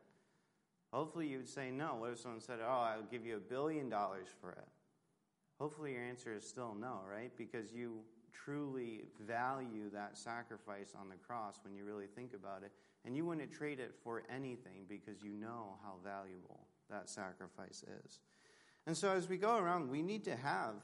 Hopefully, 0.91 1.27
you 1.27 1.37
would 1.37 1.47
say 1.47 1.71
no. 1.71 1.95
What 1.95 2.11
if 2.11 2.19
someone 2.19 2.41
said, 2.41 2.59
oh, 2.61 2.69
I'll 2.69 3.03
give 3.09 3.25
you 3.25 3.37
a 3.37 3.39
billion 3.39 3.89
dollars 3.89 4.27
for 4.41 4.51
it? 4.51 4.67
Hopefully, 5.59 5.93
your 5.93 6.03
answer 6.03 6.33
is 6.35 6.47
still 6.47 6.75
no, 6.79 6.99
right? 7.09 7.31
Because 7.37 7.71
you 7.71 7.99
truly 8.33 9.03
value 9.27 9.89
that 9.93 10.17
sacrifice 10.17 10.93
on 10.99 11.09
the 11.09 11.15
cross 11.15 11.59
when 11.63 11.75
you 11.75 11.85
really 11.85 12.07
think 12.07 12.33
about 12.33 12.63
it. 12.63 12.71
And 13.05 13.15
you 13.15 13.25
wouldn't 13.25 13.51
trade 13.51 13.79
it 13.79 13.93
for 14.03 14.23
anything 14.33 14.85
because 14.87 15.23
you 15.23 15.31
know 15.31 15.77
how 15.83 15.95
valuable 16.03 16.67
that 16.89 17.09
sacrifice 17.09 17.83
is. 18.03 18.19
And 18.87 18.97
so 18.97 19.11
as 19.11 19.29
we 19.29 19.37
go 19.37 19.57
around, 19.57 19.89
we 19.89 20.01
need 20.01 20.23
to 20.25 20.35
have, 20.35 20.75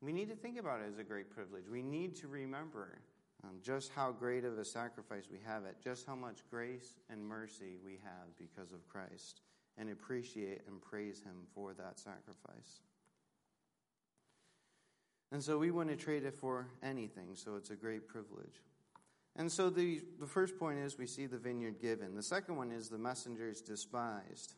we 0.00 0.12
need 0.12 0.28
to 0.28 0.36
think 0.36 0.58
about 0.58 0.80
it 0.80 0.86
as 0.90 0.98
a 0.98 1.04
great 1.04 1.30
privilege. 1.30 1.64
We 1.70 1.82
need 1.82 2.16
to 2.16 2.28
remember 2.28 2.98
um, 3.44 3.56
just 3.62 3.90
how 3.92 4.12
great 4.12 4.44
of 4.44 4.58
a 4.58 4.64
sacrifice 4.64 5.24
we 5.30 5.38
have 5.46 5.64
it, 5.64 5.76
just 5.82 6.06
how 6.06 6.14
much 6.14 6.38
grace 6.50 6.98
and 7.08 7.24
mercy 7.24 7.78
we 7.84 7.98
have 8.02 8.36
because 8.38 8.72
of 8.72 8.86
Christ, 8.88 9.40
and 9.78 9.90
appreciate 9.90 10.62
and 10.66 10.80
praise 10.80 11.22
Him 11.22 11.46
for 11.54 11.72
that 11.74 11.98
sacrifice. 11.98 12.80
And 15.32 15.42
so 15.42 15.58
we 15.58 15.70
wouldn't 15.70 16.00
trade 16.00 16.24
it 16.24 16.34
for 16.34 16.66
anything, 16.82 17.34
so 17.34 17.56
it's 17.56 17.70
a 17.70 17.76
great 17.76 18.08
privilege. 18.08 18.62
And 19.36 19.50
so 19.50 19.70
the, 19.70 20.02
the 20.18 20.26
first 20.26 20.58
point 20.58 20.80
is 20.80 20.98
we 20.98 21.06
see 21.06 21.26
the 21.26 21.38
vineyard 21.38 21.80
given. 21.80 22.16
The 22.16 22.22
second 22.22 22.56
one 22.56 22.72
is 22.72 22.88
the 22.88 22.98
messengers 22.98 23.60
despised. 23.60 24.54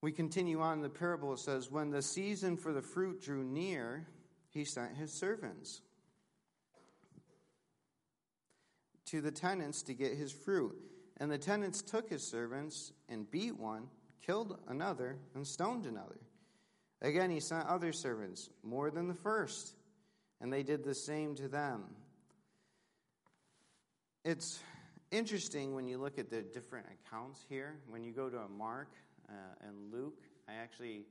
We 0.00 0.12
continue 0.12 0.60
on 0.60 0.80
the 0.80 0.88
parable. 0.88 1.36
Says, 1.36 1.70
When 1.70 1.90
the 1.90 2.02
season 2.02 2.56
for 2.56 2.72
the 2.72 2.82
fruit 2.82 3.22
drew 3.22 3.44
near, 3.44 4.06
he 4.48 4.64
sent 4.64 4.96
his 4.96 5.12
servants 5.12 5.82
to 9.06 9.20
the 9.20 9.30
tenants 9.30 9.82
to 9.82 9.94
get 9.94 10.16
his 10.16 10.32
fruit. 10.32 10.76
And 11.18 11.30
the 11.30 11.38
tenants 11.38 11.82
took 11.82 12.10
his 12.10 12.22
servants 12.22 12.92
and 13.08 13.30
beat 13.30 13.58
one, 13.58 13.88
killed 14.24 14.58
another, 14.68 15.16
and 15.34 15.46
stoned 15.46 15.86
another. 15.86 16.18
Again, 17.02 17.30
he 17.30 17.40
sent 17.40 17.66
other 17.66 17.92
servants, 17.92 18.50
more 18.62 18.90
than 18.90 19.08
the 19.08 19.14
first, 19.14 19.74
and 20.40 20.52
they 20.52 20.62
did 20.62 20.84
the 20.84 20.94
same 20.94 21.34
to 21.36 21.48
them. 21.48 21.84
It's 24.24 24.58
interesting 25.10 25.74
when 25.74 25.86
you 25.86 25.98
look 25.98 26.18
at 26.18 26.30
the 26.30 26.42
different 26.42 26.86
accounts 26.86 27.44
here. 27.48 27.76
When 27.88 28.02
you 28.02 28.12
go 28.12 28.28
to 28.28 28.48
Mark 28.48 28.88
uh, 29.28 29.32
and 29.66 29.92
Luke, 29.92 30.22
I 30.48 30.54
actually 30.54 31.04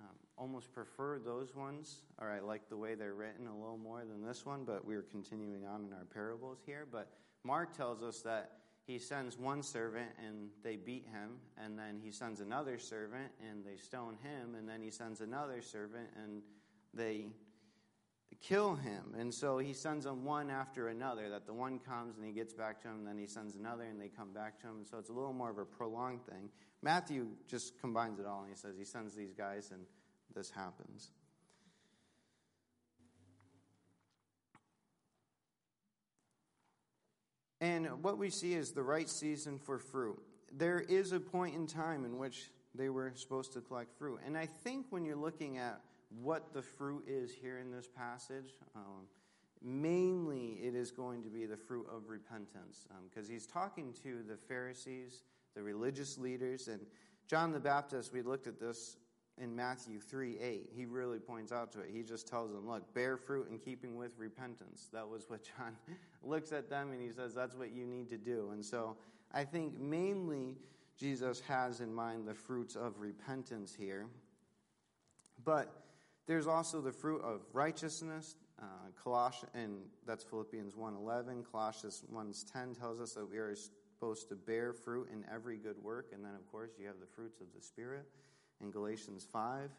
um, 0.00 0.16
almost 0.38 0.72
prefer 0.72 1.18
those 1.18 1.54
ones, 1.54 2.02
or 2.18 2.30
I 2.30 2.40
like 2.40 2.68
the 2.68 2.76
way 2.76 2.94
they're 2.94 3.14
written 3.14 3.46
a 3.46 3.56
little 3.56 3.78
more 3.78 4.02
than 4.04 4.24
this 4.24 4.44
one, 4.44 4.64
but 4.64 4.84
we're 4.84 5.02
continuing 5.02 5.64
on 5.66 5.84
in 5.84 5.92
our 5.92 6.04
parables 6.12 6.58
here. 6.66 6.86
But 6.90 7.10
Mark 7.42 7.76
tells 7.76 8.02
us 8.02 8.20
that 8.22 8.52
he 8.86 8.98
sends 8.98 9.36
one 9.38 9.62
servant 9.62 10.10
and 10.24 10.50
they 10.62 10.76
beat 10.76 11.06
him, 11.06 11.38
and 11.56 11.78
then 11.78 12.00
he 12.02 12.10
sends 12.10 12.40
another 12.40 12.78
servant 12.78 13.32
and 13.48 13.64
they 13.64 13.76
stone 13.76 14.16
him, 14.22 14.54
and 14.54 14.68
then 14.68 14.82
he 14.82 14.90
sends 14.90 15.20
another 15.20 15.62
servant 15.62 16.08
and 16.22 16.42
they 16.94 17.26
kill 18.42 18.74
him. 18.74 19.14
And 19.18 19.32
so 19.32 19.58
he 19.58 19.72
sends 19.72 20.04
them 20.04 20.24
one 20.24 20.50
after 20.50 20.88
another, 20.88 21.30
that 21.30 21.46
the 21.46 21.54
one 21.54 21.78
comes 21.78 22.16
and 22.16 22.26
he 22.26 22.32
gets 22.32 22.52
back 22.52 22.82
to 22.82 22.88
him, 22.88 22.98
and 22.98 23.06
then 23.06 23.18
he 23.18 23.26
sends 23.26 23.56
another 23.56 23.84
and 23.84 24.00
they 24.00 24.08
come 24.08 24.32
back 24.32 24.60
to 24.60 24.66
him. 24.66 24.84
So 24.84 24.98
it's 24.98 25.10
a 25.10 25.14
little 25.14 25.32
more 25.32 25.50
of 25.50 25.58
a 25.58 25.64
prolonged 25.64 26.26
thing. 26.26 26.50
Matthew 26.82 27.28
just 27.48 27.80
combines 27.80 28.20
it 28.20 28.26
all 28.26 28.42
and 28.42 28.50
he 28.50 28.56
says 28.56 28.76
he 28.78 28.84
sends 28.84 29.14
these 29.14 29.32
guys 29.32 29.70
and 29.72 29.86
this 30.36 30.50
happens. 30.50 31.10
And 37.60 38.02
what 38.02 38.18
we 38.18 38.30
see 38.30 38.54
is 38.54 38.70
the 38.70 38.82
right 38.82 39.08
season 39.08 39.58
for 39.58 39.78
fruit. 39.78 40.22
There 40.52 40.78
is 40.78 41.10
a 41.10 41.18
point 41.18 41.56
in 41.56 41.66
time 41.66 42.04
in 42.04 42.18
which 42.18 42.50
they 42.74 42.90
were 42.90 43.10
supposed 43.16 43.54
to 43.54 43.60
collect 43.60 43.98
fruit. 43.98 44.20
And 44.24 44.36
I 44.36 44.46
think 44.46 44.86
when 44.90 45.04
you're 45.04 45.16
looking 45.16 45.58
at 45.58 45.80
what 46.10 46.52
the 46.52 46.62
fruit 46.62 47.04
is 47.06 47.32
here 47.32 47.58
in 47.58 47.70
this 47.70 47.88
passage. 47.88 48.54
Um, 48.74 49.06
mainly, 49.62 50.58
it 50.62 50.74
is 50.74 50.90
going 50.90 51.22
to 51.22 51.28
be 51.28 51.46
the 51.46 51.56
fruit 51.56 51.86
of 51.92 52.08
repentance 52.08 52.86
because 53.08 53.28
um, 53.28 53.32
he's 53.32 53.46
talking 53.46 53.92
to 54.02 54.22
the 54.28 54.36
Pharisees, 54.36 55.22
the 55.54 55.62
religious 55.62 56.18
leaders, 56.18 56.68
and 56.68 56.80
John 57.28 57.52
the 57.52 57.60
Baptist. 57.60 58.12
We 58.12 58.22
looked 58.22 58.46
at 58.46 58.60
this 58.60 58.96
in 59.38 59.54
Matthew 59.54 60.00
3 60.00 60.38
8. 60.38 60.70
He 60.74 60.86
really 60.86 61.18
points 61.18 61.52
out 61.52 61.72
to 61.72 61.80
it. 61.80 61.90
He 61.92 62.02
just 62.02 62.26
tells 62.26 62.52
them, 62.52 62.68
Look, 62.68 62.92
bear 62.94 63.16
fruit 63.16 63.48
in 63.50 63.58
keeping 63.58 63.96
with 63.96 64.12
repentance. 64.18 64.88
That 64.92 65.08
was 65.08 65.24
what 65.28 65.42
John 65.58 65.76
looks 66.22 66.52
at 66.52 66.70
them 66.70 66.92
and 66.92 67.00
he 67.00 67.10
says, 67.10 67.34
That's 67.34 67.54
what 67.54 67.72
you 67.72 67.86
need 67.86 68.08
to 68.10 68.18
do. 68.18 68.50
And 68.52 68.64
so 68.64 68.96
I 69.32 69.44
think 69.44 69.78
mainly 69.78 70.56
Jesus 70.98 71.40
has 71.40 71.80
in 71.80 71.92
mind 71.92 72.26
the 72.26 72.34
fruits 72.34 72.76
of 72.76 73.00
repentance 73.00 73.74
here. 73.78 74.06
But 75.44 75.70
there's 76.26 76.46
also 76.46 76.80
the 76.80 76.92
fruit 76.92 77.22
of 77.22 77.42
righteousness. 77.52 78.36
Uh, 78.60 78.64
Colossians, 79.04 79.52
and 79.54 79.76
that's 80.06 80.24
Philippians 80.24 80.74
1.11. 80.74 81.44
Colossians 81.52 82.04
1.10 82.12 82.78
tells 82.78 83.00
us 83.00 83.12
that 83.12 83.30
we 83.30 83.36
are 83.36 83.54
supposed 83.54 84.30
to 84.30 84.34
bear 84.34 84.72
fruit 84.72 85.08
in 85.12 85.26
every 85.30 85.58
good 85.58 85.76
work. 85.82 86.06
And 86.14 86.24
then, 86.24 86.34
of 86.34 86.50
course, 86.50 86.70
you 86.78 86.86
have 86.86 86.98
the 86.98 87.06
fruits 87.06 87.42
of 87.42 87.48
the 87.54 87.60
Spirit 87.60 88.08
in 88.60 88.70
Galatians 88.70 89.26
5. 89.32 89.70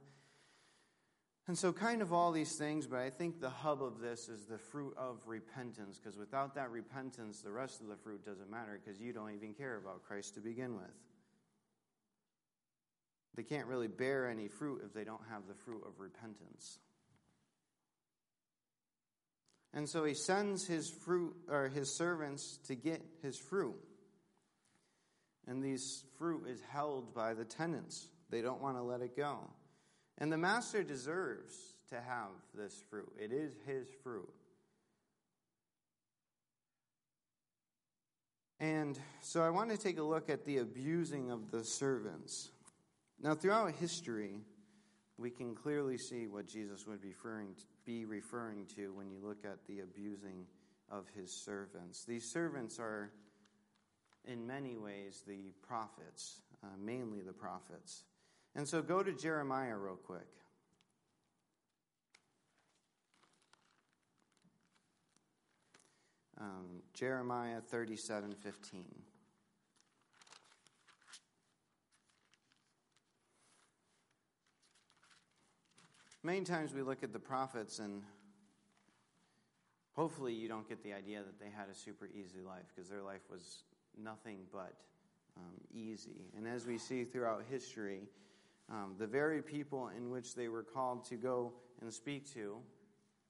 And 1.47 1.57
so, 1.57 1.71
kind 1.71 2.01
of 2.01 2.11
all 2.11 2.33
these 2.33 2.57
things, 2.57 2.87
but 2.87 2.99
I 2.99 3.09
think 3.09 3.39
the 3.39 3.49
hub 3.49 3.81
of 3.81 3.99
this 3.99 4.27
is 4.27 4.45
the 4.45 4.57
fruit 4.57 4.93
of 4.97 5.19
repentance, 5.25 5.97
because 5.97 6.17
without 6.17 6.55
that 6.55 6.71
repentance, 6.71 7.41
the 7.41 7.51
rest 7.51 7.79
of 7.79 7.87
the 7.87 7.95
fruit 7.95 8.25
doesn't 8.25 8.51
matter, 8.51 8.79
because 8.83 8.99
you 8.99 9.13
don't 9.13 9.31
even 9.31 9.53
care 9.53 9.77
about 9.77 10.03
Christ 10.03 10.35
to 10.35 10.41
begin 10.41 10.75
with. 10.75 10.91
They 13.35 13.43
can't 13.43 13.67
really 13.67 13.87
bear 13.87 14.27
any 14.27 14.49
fruit 14.49 14.81
if 14.83 14.93
they 14.93 15.05
don't 15.05 15.21
have 15.29 15.43
the 15.47 15.53
fruit 15.53 15.83
of 15.87 15.99
repentance. 15.99 16.79
And 19.73 19.87
so 19.87 20.03
he 20.03 20.15
sends 20.15 20.65
his 20.65 20.89
fruit 20.89 21.35
or 21.47 21.69
his 21.69 21.95
servants 21.95 22.57
to 22.67 22.75
get 22.75 23.01
his 23.21 23.37
fruit. 23.37 23.75
And 25.45 25.63
these 25.63 26.03
fruit 26.17 26.47
is 26.47 26.59
held 26.71 27.13
by 27.13 27.35
the 27.35 27.45
tenants. 27.45 28.09
They 28.29 28.41
don't 28.41 28.61
want 28.61 28.77
to 28.77 28.83
let 28.83 29.01
it 29.01 29.15
go. 29.15 29.39
And 30.17 30.31
the 30.31 30.37
master 30.37 30.83
deserves 30.83 31.53
to 31.89 31.95
have 31.95 32.29
this 32.53 32.83
fruit. 32.89 33.11
It 33.19 33.31
is 33.31 33.53
his 33.65 33.87
fruit. 34.03 34.29
And 38.59 38.99
so 39.21 39.43
I 39.43 39.49
want 39.49 39.69
to 39.69 39.77
take 39.77 39.99
a 39.99 40.03
look 40.03 40.29
at 40.29 40.45
the 40.45 40.57
abusing 40.57 41.29
of 41.29 41.51
the 41.51 41.63
servants. 41.63 42.49
Now, 43.21 43.35
throughout 43.35 43.73
history, 43.75 44.41
we 45.17 45.29
can 45.29 45.55
clearly 45.55 45.97
see 45.97 46.27
what 46.27 46.47
Jesus 46.47 46.85
would 46.87 47.01
be 47.01 47.09
referring 47.09 47.53
to, 47.55 47.63
be 47.85 48.05
referring 48.05 48.65
to 48.75 48.93
when 48.93 49.09
you 49.09 49.19
look 49.23 49.45
at 49.45 49.65
the 49.67 49.79
abusing 49.79 50.45
of 50.89 51.05
his 51.15 51.31
servants. 51.31 52.03
These 52.05 52.31
servants 52.31 52.79
are, 52.79 53.11
in 54.25 54.45
many 54.45 54.75
ways, 54.75 55.23
the 55.27 55.51
prophets, 55.67 56.41
uh, 56.63 56.67
mainly 56.79 57.21
the 57.21 57.33
prophets. 57.33 58.03
And 58.55 58.67
so 58.67 58.81
go 58.81 59.03
to 59.03 59.13
Jeremiah 59.13 59.75
real 59.75 59.95
quick. 59.95 60.27
Um, 66.39 66.81
Jeremiah 66.93 67.61
37 67.61 68.33
15. 68.33 68.85
Many 76.23 76.41
times 76.41 76.73
we 76.73 76.81
look 76.81 77.03
at 77.03 77.13
the 77.13 77.19
prophets 77.19 77.79
and 77.79 78.03
hopefully 79.93 80.33
you 80.33 80.47
don't 80.47 80.67
get 80.67 80.83
the 80.83 80.93
idea 80.93 81.19
that 81.19 81.39
they 81.39 81.49
had 81.49 81.69
a 81.71 81.73
super 81.73 82.07
easy 82.07 82.41
life 82.41 82.65
because 82.75 82.89
their 82.89 83.01
life 83.01 83.21
was 83.31 83.63
nothing 83.97 84.39
but 84.51 84.73
um, 85.37 85.53
easy. 85.73 86.25
And 86.35 86.47
as 86.47 86.65
we 86.65 86.77
see 86.77 87.03
throughout 87.03 87.43
history, 87.49 88.01
um, 88.69 88.95
the 88.97 89.07
very 89.07 89.41
people 89.41 89.89
in 89.95 90.09
which 90.09 90.35
they 90.35 90.47
were 90.47 90.63
called 90.63 91.05
to 91.05 91.15
go 91.15 91.53
and 91.81 91.93
speak 91.93 92.31
to 92.33 92.57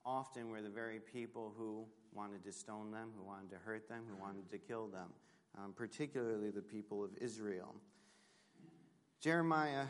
often 0.05 0.49
were 0.49 0.61
the 0.61 0.69
very 0.69 0.99
people 0.99 1.53
who 1.57 1.85
wanted 2.13 2.43
to 2.43 2.51
stone 2.51 2.91
them, 2.91 3.09
who 3.17 3.23
wanted 3.23 3.51
to 3.51 3.57
hurt 3.57 3.87
them, 3.87 4.03
who 4.09 4.15
wanted 4.15 4.49
to 4.49 4.57
kill 4.57 4.87
them, 4.87 5.09
um, 5.57 5.73
particularly 5.75 6.49
the 6.49 6.61
people 6.61 7.03
of 7.03 7.11
Israel. 7.21 7.75
Jeremiah 9.19 9.85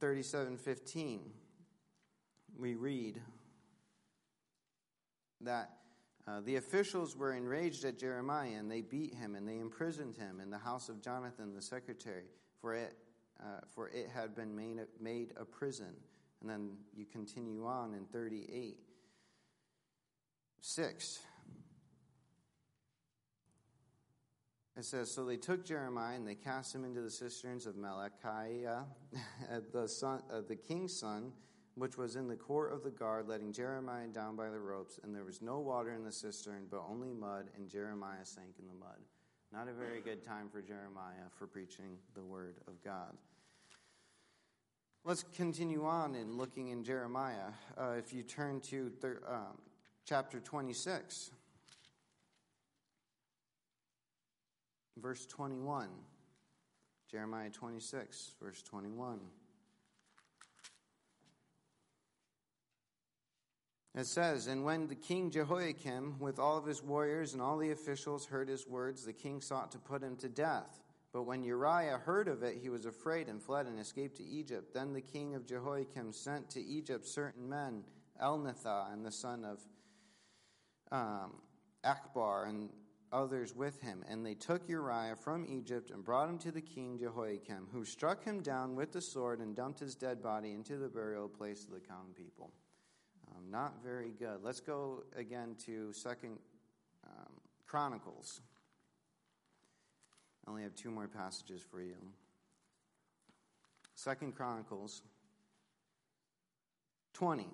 37:15 0.00 1.20
we 2.58 2.74
read 2.74 3.20
that 5.40 5.78
uh, 6.26 6.40
the 6.40 6.56
officials 6.56 7.16
were 7.16 7.32
enraged 7.32 7.84
at 7.84 7.98
Jeremiah 7.98 8.54
and 8.56 8.70
they 8.70 8.80
beat 8.80 9.14
him 9.14 9.34
and 9.34 9.46
they 9.48 9.58
imprisoned 9.58 10.16
him 10.16 10.40
in 10.40 10.50
the 10.50 10.58
house 10.58 10.88
of 10.88 11.02
Jonathan 11.02 11.54
the 11.54 11.62
secretary 11.62 12.24
for 12.60 12.74
it 12.74 12.96
uh, 13.42 13.60
for 13.74 13.88
it 13.88 14.08
had 14.14 14.34
been 14.34 14.54
made 14.54 14.78
a, 14.78 15.02
made 15.02 15.32
a 15.38 15.44
prison 15.44 15.94
and 16.40 16.50
then 16.50 16.70
you 16.94 17.04
continue 17.04 17.66
on 17.66 17.94
in 17.94 18.04
38 18.06 18.76
6 20.60 21.20
It 24.76 24.84
says, 24.84 25.10
So 25.10 25.24
they 25.24 25.36
took 25.36 25.64
Jeremiah 25.64 26.16
and 26.16 26.26
they 26.26 26.34
cast 26.34 26.74
him 26.74 26.84
into 26.84 27.02
the 27.02 27.10
cisterns 27.10 27.66
of 27.66 27.74
Malchiah, 27.74 28.84
the, 29.72 29.86
son, 29.86 30.22
uh, 30.32 30.40
the 30.48 30.56
king's 30.56 30.98
son, 30.98 31.32
which 31.74 31.96
was 31.96 32.16
in 32.16 32.26
the 32.26 32.36
court 32.36 32.72
of 32.72 32.82
the 32.82 32.90
guard, 32.90 33.28
letting 33.28 33.52
Jeremiah 33.52 34.06
down 34.08 34.36
by 34.36 34.48
the 34.48 34.58
ropes. 34.58 34.98
And 35.02 35.14
there 35.14 35.24
was 35.24 35.42
no 35.42 35.58
water 35.60 35.92
in 35.92 36.04
the 36.04 36.12
cistern, 36.12 36.66
but 36.70 36.82
only 36.88 37.12
mud, 37.12 37.50
and 37.56 37.68
Jeremiah 37.68 38.24
sank 38.24 38.54
in 38.58 38.66
the 38.66 38.74
mud. 38.74 38.98
Not 39.52 39.68
a 39.68 39.72
very 39.72 40.00
good 40.00 40.24
time 40.24 40.48
for 40.48 40.62
Jeremiah 40.62 41.28
for 41.38 41.46
preaching 41.46 41.98
the 42.14 42.24
word 42.24 42.56
of 42.66 42.82
God. 42.82 43.12
Let's 45.04 45.24
continue 45.34 45.84
on 45.84 46.14
in 46.14 46.36
looking 46.36 46.68
in 46.68 46.84
Jeremiah. 46.84 47.50
Uh, 47.76 47.94
if 47.98 48.12
you 48.12 48.22
turn 48.22 48.60
to 48.60 48.90
thir- 49.00 49.22
um, 49.28 49.58
chapter 50.04 50.38
26. 50.38 51.32
verse 55.02 55.26
21. 55.26 55.88
Jeremiah 57.10 57.50
26, 57.50 58.34
verse 58.40 58.62
21. 58.62 59.20
It 63.94 64.06
says, 64.06 64.46
And 64.46 64.64
when 64.64 64.86
the 64.86 64.94
king 64.94 65.30
Jehoiakim, 65.30 66.18
with 66.18 66.38
all 66.38 66.56
of 66.56 66.64
his 66.64 66.82
warriors 66.82 67.34
and 67.34 67.42
all 67.42 67.58
the 67.58 67.72
officials, 67.72 68.26
heard 68.26 68.48
his 68.48 68.66
words, 68.66 69.04
the 69.04 69.12
king 69.12 69.40
sought 69.42 69.72
to 69.72 69.78
put 69.78 70.02
him 70.02 70.16
to 70.16 70.28
death. 70.28 70.81
But 71.12 71.24
when 71.24 71.44
Uriah 71.44 71.98
heard 71.98 72.28
of 72.28 72.42
it, 72.42 72.58
he 72.60 72.70
was 72.70 72.86
afraid 72.86 73.28
and 73.28 73.42
fled 73.42 73.66
and 73.66 73.78
escaped 73.78 74.16
to 74.16 74.24
Egypt. 74.24 74.72
Then 74.72 74.94
the 74.94 75.00
king 75.00 75.34
of 75.34 75.46
Jehoiakim 75.46 76.12
sent 76.12 76.48
to 76.50 76.60
Egypt 76.62 77.06
certain 77.06 77.48
men, 77.48 77.84
Elnathan 78.22 78.92
and 78.92 79.04
the 79.04 79.12
son 79.12 79.44
of 79.44 79.60
um, 80.90 81.34
Achbor, 81.84 82.48
and 82.48 82.70
others 83.12 83.54
with 83.54 83.80
him, 83.80 84.02
and 84.08 84.24
they 84.24 84.34
took 84.34 84.66
Uriah 84.68 85.16
from 85.16 85.44
Egypt 85.46 85.90
and 85.90 86.02
brought 86.02 86.28
him 86.28 86.38
to 86.38 86.50
the 86.50 86.60
king 86.62 86.98
Jehoiakim, 86.98 87.68
who 87.70 87.84
struck 87.84 88.24
him 88.24 88.40
down 88.40 88.74
with 88.74 88.92
the 88.92 89.02
sword 89.02 89.40
and 89.40 89.54
dumped 89.54 89.80
his 89.80 89.94
dead 89.94 90.22
body 90.22 90.52
into 90.52 90.78
the 90.78 90.88
burial 90.88 91.28
place 91.28 91.64
of 91.64 91.72
the 91.72 91.80
common 91.80 92.12
people. 92.14 92.50
Um, 93.28 93.50
not 93.50 93.82
very 93.84 94.12
good. 94.18 94.38
Let's 94.42 94.60
go 94.60 95.04
again 95.14 95.56
to 95.66 95.92
Second 95.92 96.38
um, 97.06 97.32
Chronicles. 97.66 98.40
I 100.46 100.50
only 100.50 100.62
have 100.62 100.74
two 100.74 100.90
more 100.90 101.08
passages 101.08 101.62
for 101.62 101.80
you. 101.80 101.96
Second 103.94 104.34
Chronicles 104.34 105.02
20. 107.14 107.46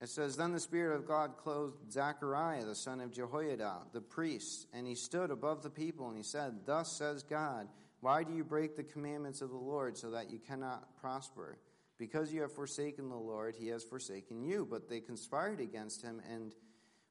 It 0.00 0.08
says, 0.08 0.36
Then 0.36 0.52
the 0.52 0.60
Spirit 0.60 0.96
of 0.96 1.06
God 1.06 1.36
clothed 1.36 1.90
Zechariah, 1.90 2.64
the 2.64 2.74
son 2.74 3.00
of 3.00 3.12
Jehoiada, 3.12 3.78
the 3.92 4.00
priest, 4.00 4.66
and 4.72 4.86
he 4.86 4.94
stood 4.94 5.30
above 5.30 5.62
the 5.62 5.70
people, 5.70 6.08
and 6.08 6.16
he 6.16 6.22
said, 6.22 6.60
Thus 6.66 6.92
says 6.92 7.22
God, 7.22 7.68
Why 8.00 8.22
do 8.22 8.32
you 8.34 8.44
break 8.44 8.76
the 8.76 8.82
commandments 8.82 9.40
of 9.40 9.50
the 9.50 9.56
Lord 9.56 9.96
so 9.96 10.10
that 10.10 10.30
you 10.30 10.38
cannot 10.38 10.96
prosper? 11.00 11.58
Because 11.98 12.32
you 12.32 12.42
have 12.42 12.52
forsaken 12.52 13.08
the 13.08 13.16
Lord, 13.16 13.56
he 13.56 13.68
has 13.68 13.82
forsaken 13.82 14.42
you. 14.42 14.66
But 14.70 14.88
they 14.88 15.00
conspired 15.00 15.60
against 15.60 16.02
him, 16.02 16.20
and 16.30 16.54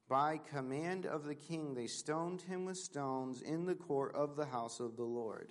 by 0.08 0.38
command 0.38 1.06
of 1.06 1.24
the 1.24 1.34
king, 1.34 1.74
they 1.74 1.86
stoned 1.86 2.42
him 2.42 2.64
with 2.64 2.76
stones 2.76 3.42
in 3.42 3.66
the 3.66 3.74
court 3.74 4.14
of 4.14 4.36
the 4.36 4.46
house 4.46 4.78
of 4.78 4.96
the 4.96 5.04
Lord. 5.04 5.50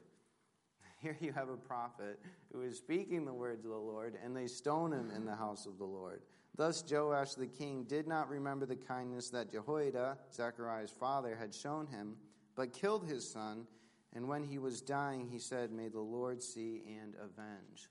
Here 1.02 1.18
you 1.20 1.34
have 1.34 1.50
a 1.50 1.58
prophet 1.58 2.20
who 2.52 2.62
is 2.62 2.78
speaking 2.78 3.26
the 3.26 3.34
words 3.34 3.66
of 3.66 3.72
the 3.72 3.78
Lord, 3.78 4.18
and 4.24 4.36
they 4.36 4.48
stone 4.48 4.94
him 4.94 5.12
in 5.12 5.26
the 5.26 5.36
house 5.36 5.66
of 5.66 5.78
the 5.78 5.86
Lord. 5.86 6.22
Thus 6.56 6.84
Joash 6.90 7.34
the 7.34 7.48
king 7.48 7.84
did 7.84 8.08
not 8.08 8.30
remember 8.30 8.66
the 8.66 8.78
kindness 8.78 9.30
that 9.32 9.52
Jehoiada, 9.52 10.18
Zechariah's 10.34 10.92
father, 10.92 11.36
had 11.36 11.54
shown 11.54 11.88
him, 11.88 12.16
but 12.56 12.72
killed 12.72 13.10
his 13.10 13.30
son. 13.30 13.68
And 14.14 14.30
when 14.30 14.46
he 14.46 14.58
was 14.58 14.80
dying, 14.80 15.28
he 15.30 15.40
said, 15.40 15.74
May 15.74 15.90
the 15.90 16.00
Lord 16.00 16.42
see 16.42 16.84
and 17.02 17.16
avenge. 17.16 17.90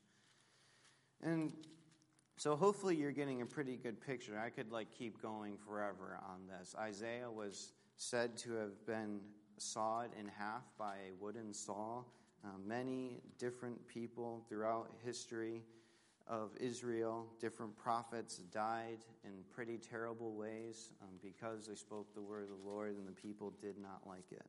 And 1.22 1.53
so 2.37 2.57
hopefully 2.57 2.97
you're 2.97 3.12
getting 3.12 3.42
a 3.42 3.47
pretty 3.47 3.77
good 3.77 4.01
picture. 4.01 4.38
I 4.38 4.51
could 4.51 4.73
like 4.73 4.88
keep 4.90 5.23
going 5.23 5.57
forever 5.66 6.18
on 6.29 6.47
this. 6.47 6.75
Isaiah 6.79 7.31
was 7.31 7.73
said 7.97 8.37
to 8.38 8.55
have 8.55 8.87
been 8.87 9.20
sawed 9.59 10.11
in 10.18 10.27
half 10.27 10.62
by 10.79 10.97
a 11.09 11.23
wooden 11.23 11.55
saw. 11.55 12.03
Uh, 12.44 12.49
many 12.66 13.20
different 13.38 13.87
people 13.88 14.44
throughout 14.49 14.90
history 15.05 15.62
of 16.27 16.51
Israel, 16.59 17.27
different 17.40 17.77
prophets 17.77 18.38
died 18.53 18.99
in 19.25 19.31
pretty 19.53 19.79
terrible 19.79 20.35
ways 20.35 20.90
um, 21.03 21.09
because 21.23 21.66
they 21.66 21.75
spoke 21.75 22.14
the 22.14 22.23
word 22.23 22.44
of 22.44 22.49
the 22.49 22.68
Lord 22.68 22.97
and 22.97 23.07
the 23.07 23.12
people 23.12 23.53
did 23.61 23.79
not 23.79 24.01
like 24.07 24.33
it. 24.33 24.47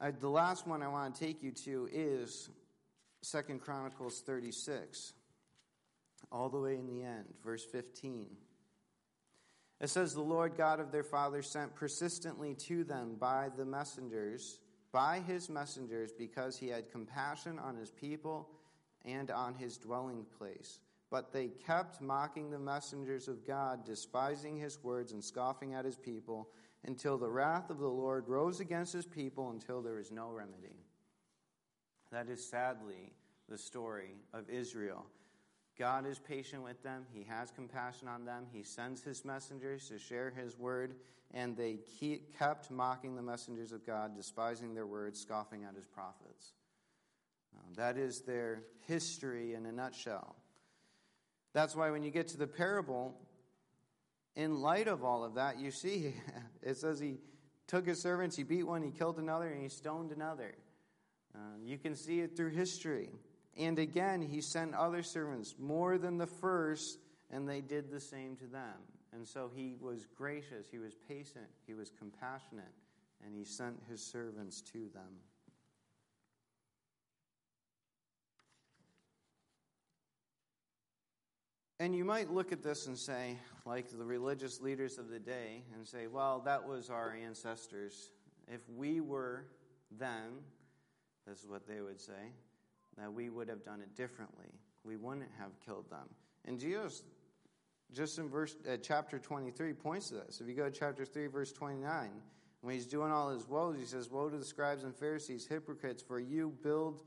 I, 0.00 0.10
the 0.10 0.28
last 0.28 0.66
one 0.66 0.82
I 0.82 0.88
want 0.88 1.14
to 1.14 1.20
take 1.24 1.42
you 1.42 1.52
to 1.64 1.88
is 1.92 2.50
Second 3.22 3.60
Chronicles 3.60 4.22
36, 4.26 5.14
all 6.32 6.48
the 6.48 6.58
way 6.58 6.76
in 6.76 6.86
the 6.86 7.02
end, 7.02 7.26
verse 7.44 7.64
15. 7.64 8.28
It 9.80 9.90
says, 9.90 10.14
The 10.14 10.20
Lord 10.20 10.56
God 10.56 10.80
of 10.80 10.90
their 10.90 11.04
fathers 11.04 11.50
sent 11.50 11.74
persistently 11.74 12.54
to 12.66 12.84
them 12.84 13.16
by 13.18 13.50
the 13.56 13.64
messengers, 13.64 14.60
by 14.92 15.20
his 15.20 15.50
messengers, 15.50 16.12
because 16.12 16.56
he 16.56 16.68
had 16.68 16.90
compassion 16.90 17.58
on 17.58 17.76
his 17.76 17.90
people 17.90 18.48
and 19.04 19.30
on 19.30 19.54
his 19.54 19.76
dwelling 19.76 20.24
place. 20.38 20.80
But 21.10 21.32
they 21.32 21.48
kept 21.48 22.00
mocking 22.00 22.50
the 22.50 22.58
messengers 22.58 23.28
of 23.28 23.46
God, 23.46 23.84
despising 23.84 24.56
his 24.56 24.82
words 24.82 25.12
and 25.12 25.22
scoffing 25.22 25.74
at 25.74 25.84
his 25.84 25.96
people, 25.96 26.48
until 26.84 27.18
the 27.18 27.30
wrath 27.30 27.70
of 27.70 27.78
the 27.78 27.88
Lord 27.88 28.28
rose 28.28 28.60
against 28.60 28.92
his 28.92 29.06
people 29.06 29.50
until 29.50 29.82
there 29.82 29.98
is 29.98 30.10
no 30.10 30.30
remedy. 30.30 30.84
That 32.12 32.28
is 32.28 32.48
sadly 32.48 33.12
the 33.48 33.58
story 33.58 34.16
of 34.32 34.48
Israel. 34.48 35.06
God 35.78 36.06
is 36.06 36.18
patient 36.18 36.62
with 36.62 36.82
them. 36.82 37.04
He 37.12 37.24
has 37.24 37.50
compassion 37.50 38.08
on 38.08 38.24
them. 38.24 38.46
He 38.50 38.62
sends 38.62 39.02
his 39.02 39.24
messengers 39.24 39.88
to 39.88 39.98
share 39.98 40.30
his 40.30 40.58
word, 40.58 40.94
and 41.34 41.56
they 41.56 41.78
kept 42.38 42.70
mocking 42.70 43.14
the 43.14 43.22
messengers 43.22 43.72
of 43.72 43.86
God, 43.86 44.16
despising 44.16 44.74
their 44.74 44.86
words, 44.86 45.20
scoffing 45.20 45.64
at 45.64 45.74
his 45.74 45.86
prophets. 45.86 46.54
Um, 47.54 47.74
that 47.76 47.96
is 47.96 48.22
their 48.22 48.62
history 48.86 49.54
in 49.54 49.66
a 49.66 49.72
nutshell. 49.72 50.36
That's 51.52 51.74
why 51.74 51.90
when 51.90 52.02
you 52.02 52.10
get 52.10 52.28
to 52.28 52.36
the 52.36 52.46
parable, 52.46 53.14
in 54.34 54.60
light 54.60 54.88
of 54.88 55.04
all 55.04 55.24
of 55.24 55.34
that, 55.34 55.58
you 55.58 55.70
see 55.70 56.14
it 56.62 56.76
says 56.76 57.00
he 57.00 57.16
took 57.66 57.86
his 57.86 58.00
servants, 58.00 58.36
he 58.36 58.44
beat 58.44 58.66
one, 58.66 58.82
he 58.82 58.90
killed 58.90 59.18
another, 59.18 59.48
and 59.48 59.62
he 59.62 59.68
stoned 59.68 60.12
another. 60.12 60.54
Um, 61.34 61.62
you 61.64 61.78
can 61.78 61.94
see 61.94 62.20
it 62.20 62.36
through 62.36 62.50
history. 62.50 63.10
And 63.58 63.78
again, 63.78 64.20
he 64.20 64.40
sent 64.40 64.74
other 64.74 65.02
servants 65.02 65.54
more 65.58 65.96
than 65.96 66.18
the 66.18 66.26
first, 66.26 66.98
and 67.30 67.48
they 67.48 67.60
did 67.60 67.90
the 67.90 68.00
same 68.00 68.36
to 68.36 68.46
them. 68.46 68.74
And 69.12 69.26
so 69.26 69.50
he 69.54 69.76
was 69.80 70.06
gracious, 70.16 70.66
he 70.70 70.78
was 70.78 70.94
patient, 71.08 71.46
he 71.66 71.72
was 71.72 71.90
compassionate, 71.98 72.74
and 73.24 73.34
he 73.34 73.44
sent 73.44 73.76
his 73.88 74.02
servants 74.02 74.60
to 74.72 74.90
them. 74.92 75.20
And 81.78 81.94
you 81.94 82.04
might 82.04 82.30
look 82.30 82.52
at 82.52 82.62
this 82.62 82.86
and 82.86 82.98
say, 82.98 83.38
like 83.66 83.88
the 83.90 84.04
religious 84.04 84.60
leaders 84.60 84.98
of 84.98 85.08
the 85.08 85.18
day, 85.18 85.62
and 85.74 85.86
say, 85.86 86.06
well, 86.06 86.40
that 86.44 86.66
was 86.66 86.88
our 86.88 87.12
ancestors. 87.12 88.10
If 88.48 88.60
we 88.68 89.00
were 89.00 89.44
them, 89.90 90.40
this 91.26 91.42
is 91.42 91.48
what 91.48 91.66
they 91.66 91.80
would 91.80 92.00
say, 92.00 92.32
that 92.98 93.12
we 93.12 93.30
would 93.30 93.48
have 93.48 93.64
done 93.64 93.80
it 93.80 93.94
differently. 93.94 94.52
We 94.84 94.96
wouldn't 94.96 95.30
have 95.38 95.50
killed 95.64 95.90
them. 95.90 96.08
And 96.44 96.58
Jesus, 96.58 97.02
just 97.92 98.18
in 98.18 98.28
verse, 98.28 98.56
uh, 98.70 98.76
chapter 98.76 99.18
23, 99.18 99.72
points 99.74 100.08
to 100.08 100.14
this. 100.14 100.40
If 100.40 100.48
you 100.48 100.54
go 100.54 100.64
to 100.64 100.70
chapter 100.70 101.04
3, 101.04 101.26
verse 101.26 101.52
29, 101.52 102.10
when 102.60 102.74
he's 102.74 102.86
doing 102.86 103.12
all 103.12 103.30
his 103.30 103.46
woes, 103.48 103.76
he 103.78 103.84
says, 103.84 104.10
Woe 104.10 104.28
to 104.28 104.36
the 104.36 104.44
scribes 104.44 104.84
and 104.84 104.94
Pharisees, 104.94 105.46
hypocrites, 105.46 106.02
for 106.02 106.18
you 106.18 106.54
build 106.62 107.02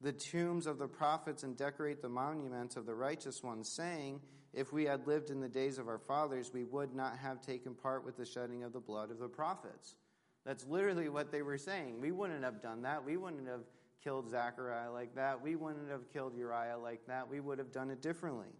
the 0.00 0.12
tombs 0.12 0.66
of 0.66 0.78
the 0.78 0.88
prophets 0.88 1.42
and 1.42 1.56
decorate 1.56 2.02
the 2.02 2.08
monuments 2.08 2.76
of 2.76 2.86
the 2.86 2.94
righteous 2.94 3.42
ones, 3.42 3.72
saying, 3.74 4.20
If 4.52 4.72
we 4.72 4.84
had 4.84 5.06
lived 5.06 5.30
in 5.30 5.40
the 5.40 5.48
days 5.48 5.78
of 5.78 5.88
our 5.88 5.98
fathers, 5.98 6.50
we 6.52 6.64
would 6.64 6.94
not 6.94 7.18
have 7.18 7.40
taken 7.40 7.74
part 7.74 8.04
with 8.04 8.16
the 8.16 8.26
shedding 8.26 8.62
of 8.62 8.72
the 8.72 8.80
blood 8.80 9.10
of 9.10 9.18
the 9.18 9.28
prophets. 9.28 9.94
That's 10.44 10.66
literally 10.66 11.08
what 11.08 11.32
they 11.32 11.42
were 11.42 11.58
saying. 11.58 12.00
We 12.00 12.12
wouldn't 12.12 12.44
have 12.44 12.62
done 12.62 12.82
that. 12.82 13.04
We 13.04 13.16
wouldn't 13.16 13.48
have 13.48 13.64
killed 14.02 14.30
Zechariah 14.30 14.92
like 14.92 15.14
that. 15.14 15.40
We 15.42 15.56
wouldn't 15.56 15.90
have 15.90 16.12
killed 16.12 16.36
Uriah 16.36 16.78
like 16.78 17.06
that. 17.06 17.28
We 17.28 17.40
would 17.40 17.58
have 17.58 17.72
done 17.72 17.90
it 17.90 18.00
differently. 18.02 18.52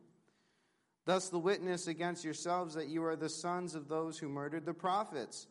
Thus, 1.04 1.28
the 1.28 1.38
witness 1.38 1.86
against 1.86 2.24
yourselves 2.24 2.74
that 2.74 2.88
you 2.88 3.04
are 3.04 3.14
the 3.14 3.28
sons 3.28 3.74
of 3.74 3.88
those 3.88 4.18
who 4.18 4.28
murdered 4.28 4.66
the 4.66 4.74
prophets. 4.74 5.46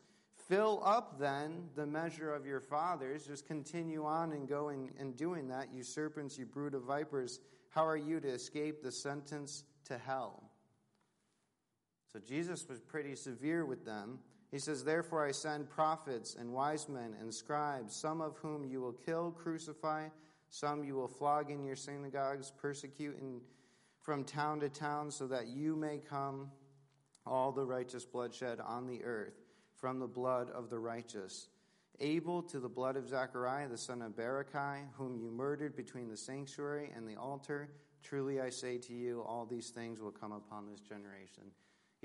Fill 0.49 0.81
up 0.85 1.17
then 1.17 1.69
the 1.75 1.85
measure 1.85 2.33
of 2.33 2.45
your 2.45 2.59
fathers. 2.59 3.25
Just 3.25 3.47
continue 3.47 4.05
on 4.05 4.33
and 4.33 4.47
go 4.47 4.65
going 4.65 4.91
and 4.99 5.15
doing 5.15 5.47
that. 5.47 5.73
You 5.73 5.81
serpents, 5.83 6.37
you 6.37 6.45
brood 6.45 6.73
of 6.75 6.83
vipers, 6.83 7.39
how 7.69 7.85
are 7.85 7.97
you 7.97 8.19
to 8.19 8.27
escape 8.27 8.83
the 8.83 8.91
sentence 8.91 9.63
to 9.85 9.97
hell? 9.97 10.51
So 12.11 12.19
Jesus 12.19 12.67
was 12.69 12.79
pretty 12.79 13.15
severe 13.15 13.65
with 13.65 13.85
them. 13.85 14.19
He 14.51 14.59
says, 14.59 14.83
Therefore 14.83 15.25
I 15.25 15.31
send 15.31 15.69
prophets 15.69 16.35
and 16.39 16.53
wise 16.53 16.87
men 16.87 17.15
and 17.19 17.33
scribes, 17.33 17.95
some 17.95 18.21
of 18.21 18.37
whom 18.37 18.65
you 18.65 18.81
will 18.81 18.93
kill, 18.93 19.31
crucify, 19.31 20.07
some 20.49 20.83
you 20.83 20.95
will 20.95 21.07
flog 21.07 21.51
in 21.51 21.63
your 21.63 21.75
synagogues, 21.75 22.51
persecute 22.51 23.17
in, 23.19 23.41
from 24.01 24.23
town 24.23 24.59
to 24.61 24.69
town, 24.69 25.11
so 25.11 25.27
that 25.27 25.47
you 25.47 25.75
may 25.75 25.97
come 25.97 26.51
all 27.25 27.51
the 27.51 27.65
righteous 27.65 28.05
bloodshed 28.05 28.59
on 28.59 28.85
the 28.85 29.03
earth 29.03 29.33
from 29.75 29.99
the 29.99 30.07
blood 30.07 30.49
of 30.51 30.69
the 30.69 30.79
righteous. 30.79 31.49
Abel 31.99 32.41
to 32.43 32.59
the 32.59 32.69
blood 32.69 32.97
of 32.97 33.07
Zechariah, 33.07 33.69
the 33.69 33.77
son 33.77 34.01
of 34.01 34.15
Berechiah, 34.15 34.87
whom 34.97 35.15
you 35.15 35.31
murdered 35.31 35.75
between 35.75 36.09
the 36.09 36.17
sanctuary 36.17 36.91
and 36.95 37.07
the 37.07 37.15
altar. 37.15 37.69
Truly 38.03 38.41
I 38.41 38.49
say 38.49 38.77
to 38.79 38.93
you, 38.93 39.21
all 39.21 39.45
these 39.45 39.69
things 39.69 39.99
will 39.99 40.11
come 40.11 40.31
upon 40.31 40.67
this 40.69 40.81
generation. 40.81 41.51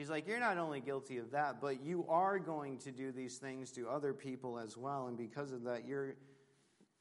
He's 0.00 0.08
like, 0.08 0.26
You're 0.26 0.40
not 0.40 0.56
only 0.56 0.80
guilty 0.80 1.18
of 1.18 1.32
that, 1.32 1.60
but 1.60 1.84
you 1.84 2.06
are 2.08 2.38
going 2.38 2.78
to 2.78 2.90
do 2.90 3.12
these 3.12 3.36
things 3.36 3.70
to 3.72 3.86
other 3.86 4.14
people 4.14 4.58
as 4.58 4.74
well. 4.74 5.08
And 5.08 5.18
because 5.18 5.52
of 5.52 5.64
that, 5.64 5.86
you're, 5.86 6.14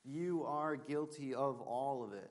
you 0.04 0.44
are 0.44 0.76
guilty 0.76 1.34
of 1.34 1.62
all 1.62 2.04
of 2.04 2.12
it. 2.12 2.30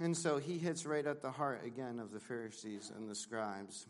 And 0.00 0.16
so 0.16 0.38
he 0.38 0.58
hits 0.58 0.84
right 0.84 1.06
at 1.06 1.22
the 1.22 1.30
heart 1.30 1.64
again 1.64 2.00
of 2.00 2.10
the 2.10 2.18
Pharisees 2.18 2.90
and 2.96 3.08
the 3.08 3.14
scribes. 3.14 3.86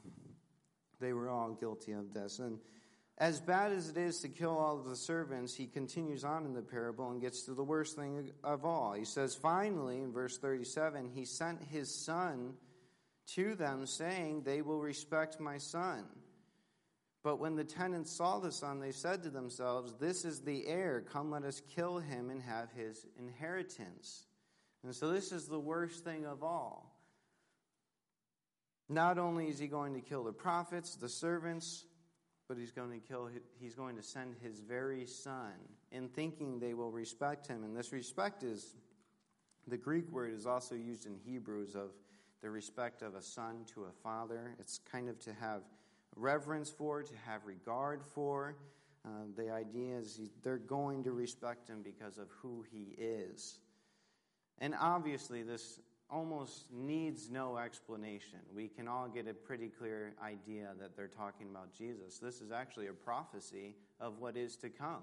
They 1.00 1.14
were 1.14 1.30
all 1.30 1.52
guilty 1.52 1.92
of 1.92 2.12
this. 2.12 2.40
And 2.40 2.58
as 3.18 3.40
bad 3.40 3.70
as 3.70 3.88
it 3.88 3.96
is 3.96 4.20
to 4.20 4.28
kill 4.28 4.56
all 4.56 4.78
of 4.78 4.86
the 4.86 4.96
servants, 4.96 5.54
he 5.54 5.66
continues 5.66 6.24
on 6.24 6.44
in 6.44 6.52
the 6.52 6.62
parable 6.62 7.10
and 7.10 7.20
gets 7.20 7.42
to 7.42 7.54
the 7.54 7.62
worst 7.62 7.94
thing 7.94 8.32
of 8.42 8.64
all. 8.64 8.92
He 8.92 9.04
says, 9.04 9.36
finally, 9.36 9.98
in 10.00 10.12
verse 10.12 10.36
37, 10.38 11.10
he 11.14 11.24
sent 11.24 11.62
his 11.62 11.94
son 11.94 12.54
to 13.34 13.54
them, 13.54 13.86
saying, 13.86 14.42
They 14.42 14.62
will 14.62 14.80
respect 14.80 15.38
my 15.38 15.58
son. 15.58 16.04
But 17.22 17.38
when 17.38 17.54
the 17.54 17.64
tenants 17.64 18.10
saw 18.10 18.40
the 18.40 18.52
son, 18.52 18.80
they 18.80 18.92
said 18.92 19.22
to 19.22 19.30
themselves, 19.30 19.94
This 19.94 20.24
is 20.24 20.40
the 20.40 20.66
heir. 20.66 21.04
Come, 21.12 21.30
let 21.30 21.44
us 21.44 21.62
kill 21.74 21.98
him 21.98 22.30
and 22.30 22.42
have 22.42 22.68
his 22.72 23.06
inheritance. 23.18 24.26
And 24.82 24.94
so, 24.94 25.10
this 25.10 25.32
is 25.32 25.46
the 25.46 25.58
worst 25.58 26.04
thing 26.04 26.26
of 26.26 26.42
all. 26.42 26.94
Not 28.88 29.18
only 29.18 29.48
is 29.48 29.58
he 29.58 29.68
going 29.68 29.94
to 29.94 30.00
kill 30.00 30.24
the 30.24 30.32
prophets, 30.32 30.96
the 30.96 31.08
servants, 31.08 31.84
but 32.48 32.58
he's 32.58 32.72
going 32.72 32.90
to 32.90 32.98
kill 33.06 33.28
he's 33.58 33.74
going 33.74 33.96
to 33.96 34.02
send 34.02 34.34
his 34.42 34.60
very 34.60 35.06
son 35.06 35.52
in 35.92 36.08
thinking 36.08 36.58
they 36.58 36.74
will 36.74 36.90
respect 36.90 37.46
him. 37.46 37.64
And 37.64 37.76
this 37.76 37.92
respect 37.92 38.42
is 38.42 38.74
the 39.66 39.76
greek 39.76 40.10
word 40.10 40.34
is 40.34 40.46
also 40.46 40.74
used 40.74 41.06
in 41.06 41.16
hebrews 41.16 41.74
of 41.74 41.90
the 42.42 42.50
respect 42.50 43.02
of 43.02 43.14
a 43.14 43.22
son 43.22 43.64
to 43.74 43.84
a 43.84 43.92
father. 44.02 44.54
It's 44.58 44.78
kind 44.90 45.08
of 45.08 45.18
to 45.20 45.32
have 45.32 45.62
reverence 46.16 46.70
for 46.70 47.02
to 47.02 47.14
have 47.26 47.46
regard 47.46 48.02
for. 48.04 48.56
Uh, 49.06 49.08
the 49.36 49.50
idea 49.50 49.96
is 49.96 50.30
they're 50.42 50.56
going 50.56 51.04
to 51.04 51.12
respect 51.12 51.68
him 51.68 51.82
because 51.82 52.18
of 52.18 52.28
who 52.30 52.64
he 52.70 52.94
is. 52.98 53.58
And 54.58 54.74
obviously 54.80 55.42
this 55.42 55.80
almost 56.14 56.72
needs 56.72 57.28
no 57.28 57.58
explanation. 57.58 58.38
We 58.54 58.68
can 58.68 58.86
all 58.86 59.08
get 59.08 59.26
a 59.26 59.34
pretty 59.34 59.68
clear 59.68 60.14
idea 60.22 60.68
that 60.78 60.96
they're 60.96 61.08
talking 61.08 61.48
about 61.50 61.72
Jesus. 61.76 62.18
This 62.18 62.40
is 62.40 62.52
actually 62.52 62.86
a 62.86 62.92
prophecy 62.92 63.74
of 64.00 64.20
what 64.20 64.36
is 64.36 64.54
to 64.58 64.68
come. 64.68 65.02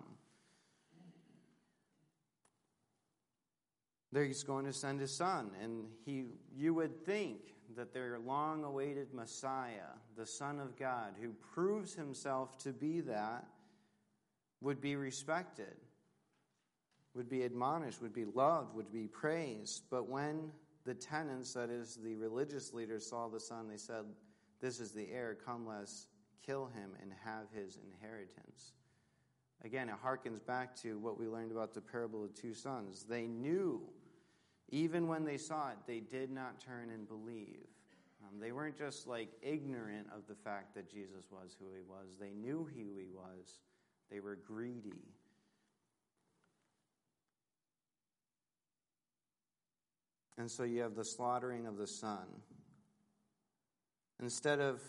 He's 4.13 4.43
going 4.43 4.65
to 4.65 4.73
send 4.73 5.01
his 5.01 5.13
son, 5.13 5.51
and 5.61 5.85
he, 6.05 6.25
you 6.55 6.73
would 6.73 7.05
think 7.05 7.39
that 7.75 7.93
their 7.93 8.19
long 8.19 8.63
awaited 8.63 9.13
Messiah, 9.13 9.91
the 10.17 10.25
Son 10.25 10.59
of 10.59 10.77
God, 10.77 11.13
who 11.21 11.29
proves 11.53 11.93
himself 11.93 12.57
to 12.59 12.71
be 12.71 13.01
that, 13.01 13.45
would 14.61 14.81
be 14.81 14.95
respected, 14.95 15.75
would 17.15 17.29
be 17.29 17.43
admonished, 17.43 18.01
would 18.01 18.13
be 18.13 18.25
loved, 18.25 18.75
would 18.75 18.91
be 18.91 19.07
praised. 19.07 19.83
But 19.89 20.09
when 20.09 20.51
the 20.85 20.93
tenants, 20.93 21.53
that 21.53 21.69
is, 21.69 21.97
the 22.03 22.15
religious 22.15 22.73
leaders, 22.73 23.07
saw 23.07 23.27
the 23.27 23.39
son, 23.39 23.67
they 23.67 23.77
said, 23.77 24.05
This 24.59 24.79
is 24.79 24.91
the 24.91 25.09
heir, 25.11 25.37
come 25.45 25.67
let's 25.67 26.07
kill 26.45 26.65
him 26.67 26.91
and 27.01 27.11
have 27.23 27.45
his 27.53 27.77
inheritance. 27.77 28.73
Again, 29.63 29.89
it 29.89 29.95
harkens 30.03 30.43
back 30.43 30.75
to 30.77 30.97
what 30.97 31.19
we 31.19 31.27
learned 31.27 31.51
about 31.51 31.73
the 31.73 31.81
parable 31.81 32.23
of 32.23 32.33
two 32.33 32.53
sons. 32.53 33.05
They 33.07 33.27
knew, 33.27 33.81
even 34.69 35.07
when 35.07 35.23
they 35.23 35.37
saw 35.37 35.69
it, 35.69 35.77
they 35.85 35.99
did 35.99 36.31
not 36.31 36.59
turn 36.59 36.89
and 36.89 37.07
believe. 37.07 37.67
Um, 38.23 38.39
they 38.39 38.51
weren't 38.51 38.77
just 38.77 39.05
like 39.07 39.29
ignorant 39.43 40.07
of 40.15 40.25
the 40.27 40.35
fact 40.35 40.73
that 40.75 40.89
Jesus 40.89 41.25
was 41.31 41.55
who 41.59 41.65
he 41.75 41.83
was, 41.87 42.17
they 42.19 42.33
knew 42.33 42.67
who 42.73 42.97
he 42.97 43.07
was. 43.13 43.59
They 44.09 44.19
were 44.19 44.35
greedy. 44.35 45.13
And 50.41 50.49
so 50.49 50.63
you 50.63 50.81
have 50.81 50.95
the 50.95 51.05
slaughtering 51.05 51.67
of 51.67 51.77
the 51.77 51.85
son. 51.85 52.25
Instead 54.19 54.59
of 54.59 54.81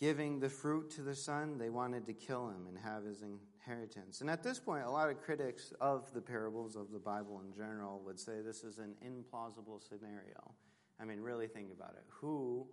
giving 0.00 0.40
the 0.40 0.48
fruit 0.48 0.88
to 0.92 1.02
the 1.02 1.14
son, 1.14 1.58
they 1.58 1.68
wanted 1.68 2.06
to 2.06 2.14
kill 2.14 2.48
him 2.48 2.66
and 2.66 2.78
have 2.78 3.04
his 3.04 3.22
inheritance. 3.22 4.22
And 4.22 4.30
at 4.30 4.42
this 4.42 4.58
point, 4.58 4.84
a 4.84 4.90
lot 4.90 5.10
of 5.10 5.20
critics 5.20 5.74
of 5.78 6.10
the 6.14 6.22
parables 6.22 6.74
of 6.74 6.90
the 6.90 6.98
Bible 6.98 7.42
in 7.44 7.54
general 7.54 8.00
would 8.06 8.18
say 8.18 8.40
this 8.40 8.64
is 8.64 8.78
an 8.78 8.94
implausible 9.06 9.86
scenario. 9.86 10.54
I 10.98 11.04
mean, 11.04 11.20
really 11.20 11.48
think 11.48 11.70
about 11.70 11.92
it. 11.98 12.04
Who, 12.08 12.66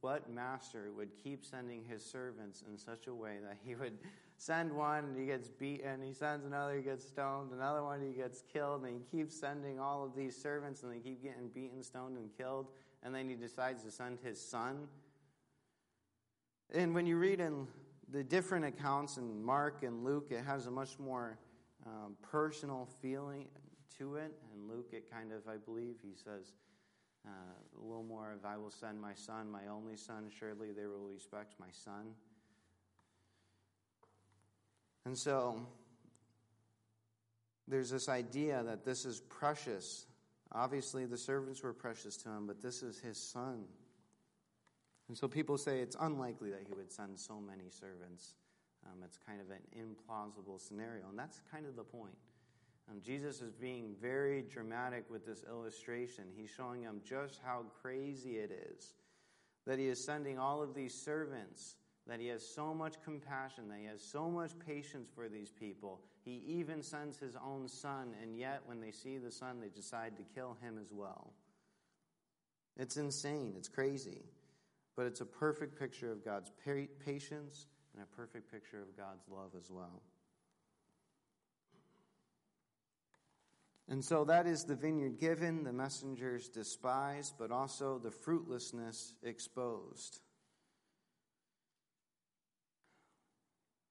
what 0.00 0.30
master 0.30 0.92
would 0.96 1.10
keep 1.24 1.44
sending 1.44 1.82
his 1.84 2.04
servants 2.04 2.62
in 2.70 2.78
such 2.78 3.08
a 3.08 3.14
way 3.14 3.38
that 3.42 3.58
he 3.64 3.74
would 3.74 3.98
send 4.42 4.72
one 4.72 5.04
and 5.04 5.16
he 5.16 5.24
gets 5.24 5.48
beaten, 5.48 6.02
he 6.02 6.12
sends 6.12 6.44
another, 6.44 6.74
he 6.74 6.82
gets 6.82 7.06
stoned, 7.06 7.52
another 7.52 7.84
one, 7.84 8.02
he 8.02 8.12
gets 8.12 8.42
killed, 8.52 8.82
and 8.84 8.92
he 8.92 9.16
keeps 9.16 9.38
sending 9.38 9.78
all 9.78 10.04
of 10.04 10.16
these 10.16 10.36
servants 10.36 10.82
and 10.82 10.92
they 10.92 10.98
keep 10.98 11.22
getting 11.22 11.46
beaten, 11.48 11.80
stoned, 11.80 12.18
and 12.18 12.28
killed, 12.36 12.66
and 13.04 13.14
then 13.14 13.28
he 13.28 13.36
decides 13.36 13.84
to 13.84 13.90
send 13.92 14.18
his 14.20 14.40
son. 14.44 14.88
And 16.74 16.92
when 16.92 17.06
you 17.06 17.18
read 17.18 17.38
in 17.38 17.68
the 18.10 18.24
different 18.24 18.64
accounts 18.64 19.16
in 19.16 19.44
Mark 19.44 19.84
and 19.84 20.02
Luke, 20.02 20.26
it 20.30 20.44
has 20.44 20.66
a 20.66 20.72
much 20.72 20.98
more 20.98 21.38
um, 21.86 22.16
personal 22.20 22.88
feeling 23.00 23.46
to 23.98 24.16
it. 24.16 24.32
And 24.52 24.68
Luke, 24.68 24.88
it 24.92 25.08
kind 25.08 25.30
of, 25.30 25.46
I 25.46 25.56
believe, 25.56 25.96
he 26.02 26.16
says 26.16 26.52
uh, 27.24 27.30
a 27.80 27.84
little 27.84 28.02
more 28.02 28.32
of, 28.32 28.44
I 28.44 28.56
will 28.56 28.72
send 28.72 29.00
my 29.00 29.14
son, 29.14 29.48
my 29.48 29.68
only 29.70 29.96
son, 29.96 30.30
surely 30.36 30.72
they 30.72 30.86
will 30.86 31.06
respect 31.12 31.54
my 31.60 31.70
son. 31.70 32.14
And 35.04 35.16
so 35.16 35.66
there's 37.68 37.90
this 37.90 38.08
idea 38.08 38.62
that 38.64 38.84
this 38.84 39.04
is 39.04 39.20
precious. 39.20 40.06
Obviously, 40.52 41.06
the 41.06 41.16
servants 41.18 41.62
were 41.62 41.72
precious 41.72 42.16
to 42.18 42.28
him, 42.28 42.46
but 42.46 42.62
this 42.62 42.82
is 42.82 42.98
his 42.98 43.18
son. 43.18 43.64
And 45.08 45.16
so 45.16 45.28
people 45.28 45.58
say 45.58 45.80
it's 45.80 45.96
unlikely 46.00 46.50
that 46.50 46.62
he 46.66 46.74
would 46.74 46.92
send 46.92 47.18
so 47.18 47.40
many 47.40 47.68
servants. 47.70 48.34
Um, 48.86 49.02
it's 49.04 49.18
kind 49.18 49.40
of 49.40 49.50
an 49.50 49.62
implausible 49.76 50.60
scenario, 50.60 51.08
and 51.08 51.18
that's 51.18 51.40
kind 51.50 51.66
of 51.66 51.76
the 51.76 51.84
point. 51.84 52.16
Um, 52.90 53.00
Jesus 53.00 53.40
is 53.40 53.52
being 53.52 53.94
very 54.00 54.42
dramatic 54.42 55.04
with 55.10 55.24
this 55.24 55.44
illustration. 55.48 56.24
He's 56.36 56.50
showing 56.50 56.82
them 56.82 57.00
just 57.04 57.40
how 57.44 57.64
crazy 57.80 58.38
it 58.38 58.50
is 58.70 58.94
that 59.66 59.78
he 59.78 59.86
is 59.86 60.02
sending 60.02 60.38
all 60.38 60.62
of 60.62 60.74
these 60.74 60.94
servants 60.94 61.76
that 62.06 62.20
he 62.20 62.26
has 62.28 62.46
so 62.46 62.74
much 62.74 62.94
compassion, 63.04 63.68
that 63.68 63.78
he 63.78 63.86
has 63.86 64.02
so 64.02 64.28
much 64.28 64.52
patience 64.66 65.08
for 65.14 65.28
these 65.28 65.50
people. 65.50 66.00
He 66.24 66.42
even 66.46 66.82
sends 66.82 67.18
his 67.18 67.36
own 67.36 67.68
son, 67.68 68.14
and 68.20 68.36
yet 68.36 68.60
when 68.64 68.80
they 68.80 68.90
see 68.90 69.18
the 69.18 69.30
son, 69.30 69.60
they 69.60 69.68
decide 69.68 70.16
to 70.16 70.24
kill 70.34 70.56
him 70.60 70.78
as 70.80 70.92
well. 70.92 71.32
It's 72.76 72.96
insane, 72.96 73.54
it's 73.56 73.68
crazy. 73.68 74.22
But 74.96 75.06
it's 75.06 75.20
a 75.20 75.26
perfect 75.26 75.78
picture 75.78 76.10
of 76.10 76.24
God's 76.24 76.50
patience 77.04 77.66
and 77.94 78.02
a 78.02 78.16
perfect 78.16 78.50
picture 78.50 78.80
of 78.80 78.96
God's 78.96 79.24
love 79.28 79.52
as 79.56 79.70
well. 79.70 80.02
And 83.88 84.04
so 84.04 84.24
that 84.24 84.46
is 84.46 84.64
the 84.64 84.74
vineyard 84.74 85.18
given, 85.18 85.64
the 85.64 85.72
messengers 85.72 86.48
despised, 86.48 87.34
but 87.38 87.50
also 87.50 87.98
the 87.98 88.10
fruitlessness 88.10 89.14
exposed. 89.22 90.20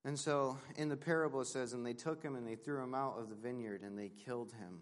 And 0.03 0.17
so 0.17 0.57
in 0.77 0.89
the 0.89 0.97
parable 0.97 1.41
it 1.41 1.47
says, 1.47 1.73
And 1.73 1.85
they 1.85 1.93
took 1.93 2.23
him 2.23 2.35
and 2.35 2.47
they 2.47 2.55
threw 2.55 2.83
him 2.83 2.95
out 2.95 3.19
of 3.19 3.29
the 3.29 3.35
vineyard 3.35 3.81
and 3.83 3.97
they 3.97 4.09
killed 4.09 4.51
him. 4.53 4.79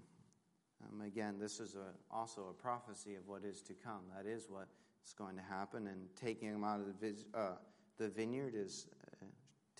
Um, 0.84 1.02
again, 1.02 1.38
this 1.40 1.60
is 1.60 1.76
a, 1.76 2.16
also 2.16 2.48
a 2.50 2.54
prophecy 2.54 3.16
of 3.16 3.28
what 3.28 3.44
is 3.44 3.62
to 3.64 3.74
come. 3.74 4.02
That 4.16 4.30
is 4.30 4.48
what 4.50 4.68
is 5.06 5.14
going 5.14 5.36
to 5.36 5.42
happen. 5.42 5.88
And 5.88 6.08
taking 6.16 6.50
him 6.50 6.64
out 6.64 6.80
of 6.80 7.00
the, 7.00 7.16
uh, 7.38 7.58
the 7.98 8.08
vineyard 8.08 8.54
is 8.56 8.88
uh, 9.22 9.26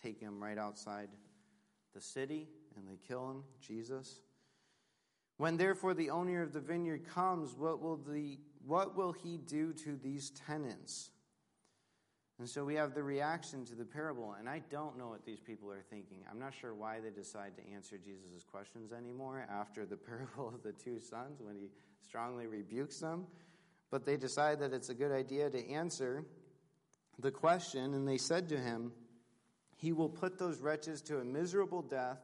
taking 0.02 0.28
him 0.28 0.44
right 0.44 0.58
outside 0.58 1.10
the 1.94 2.02
city 2.02 2.50
and 2.76 2.88
they 2.88 2.98
kill 3.08 3.30
him, 3.30 3.44
Jesus. 3.62 4.20
When 5.38 5.56
therefore 5.56 5.94
the 5.94 6.10
owner 6.10 6.44
of 6.44 6.52
the 6.52 6.60
vineyard 6.60 7.08
comes, 7.08 7.56
what 7.56 7.82
will, 7.82 7.96
the, 7.96 8.40
what 8.66 8.98
will 8.98 9.14
he 9.14 9.38
do 9.38 9.72
to 9.72 9.96
these 9.96 10.32
tenants? 10.32 11.12
And 12.40 12.48
so 12.48 12.64
we 12.64 12.76
have 12.76 12.96
the 12.96 13.04
reaction 13.04 13.66
to 13.66 13.76
the 13.76 13.84
parable, 13.84 14.34
and 14.40 14.48
I 14.48 14.62
don't 14.72 14.98
know 14.98 15.10
what 15.10 15.26
these 15.26 15.42
people 15.42 15.70
are 15.72 15.84
thinking. 15.90 16.20
I'm 16.32 16.40
not 16.40 16.54
sure 16.54 16.74
why 16.74 17.02
they 17.02 17.10
decide 17.10 17.52
to 17.58 17.74
answer 17.74 17.98
Jesus' 17.98 18.46
questions 18.50 18.94
anymore 18.94 19.46
after 19.52 19.86
the 19.86 19.98
parable 19.98 20.48
of 20.48 20.64
the 20.64 20.72
two 20.72 21.02
sons 21.02 21.42
when 21.42 21.58
he 21.58 21.70
strongly 22.02 22.48
rebukes 22.48 23.00
them. 23.00 23.28
But 23.92 24.06
they 24.06 24.16
decide 24.16 24.60
that 24.60 24.72
it's 24.72 24.88
a 24.88 24.94
good 24.94 25.12
idea 25.12 25.50
to 25.50 25.70
answer 25.70 26.24
the 27.20 27.32
question, 27.32 27.94
and 27.94 28.08
they 28.08 28.18
said 28.18 28.48
to 28.50 28.58
him, 28.58 28.94
He 29.76 29.92
will 29.92 30.10
put 30.10 30.40
those 30.40 30.62
wretches 30.62 31.02
to 31.04 31.20
a 31.20 31.26
miserable 31.26 31.82
death 31.82 32.20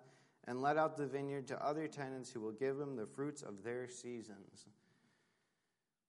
and 0.48 0.62
let 0.62 0.78
out 0.78 0.96
the 0.96 1.08
vineyard 1.08 1.48
to 1.48 1.66
other 1.66 1.88
tenants 1.88 2.32
who 2.32 2.40
will 2.40 2.54
give 2.54 2.80
him 2.80 2.96
the 2.96 3.08
fruits 3.08 3.42
of 3.42 3.64
their 3.64 3.90
seasons. 3.90 4.66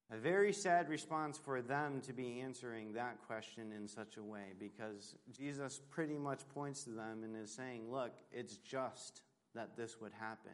A 0.09 0.17
very 0.17 0.53
sad 0.53 0.87
response 0.87 1.37
for 1.37 1.61
them 1.61 1.99
to 2.01 2.13
be 2.13 2.39
answering 2.39 2.93
that 2.93 3.17
question 3.27 3.73
in 3.73 3.87
such 3.87 4.15
a 4.15 4.23
way 4.23 4.53
because 4.57 5.15
Jesus 5.35 5.81
pretty 5.89 6.17
much 6.17 6.47
points 6.53 6.85
to 6.85 6.91
them 6.91 7.23
and 7.23 7.35
is 7.35 7.51
saying, 7.51 7.91
Look, 7.91 8.13
it's 8.31 8.55
just 8.57 9.21
that 9.53 9.75
this 9.75 9.99
would 9.99 10.13
happen. 10.13 10.53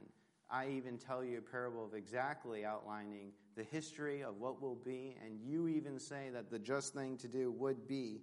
I 0.50 0.70
even 0.70 0.98
tell 0.98 1.24
you 1.24 1.38
a 1.38 1.42
parable 1.42 1.86
of 1.86 1.94
exactly 1.94 2.66
outlining 2.66 3.32
the 3.56 3.64
history 3.64 4.24
of 4.24 4.38
what 4.40 4.62
will 4.62 4.76
be, 4.76 5.16
and 5.24 5.40
you 5.40 5.68
even 5.68 6.00
say 6.00 6.30
that 6.34 6.50
the 6.50 6.60
just 6.60 6.94
thing 6.94 7.18
to 7.18 7.28
do 7.28 7.52
would 7.52 7.88
be 7.88 8.22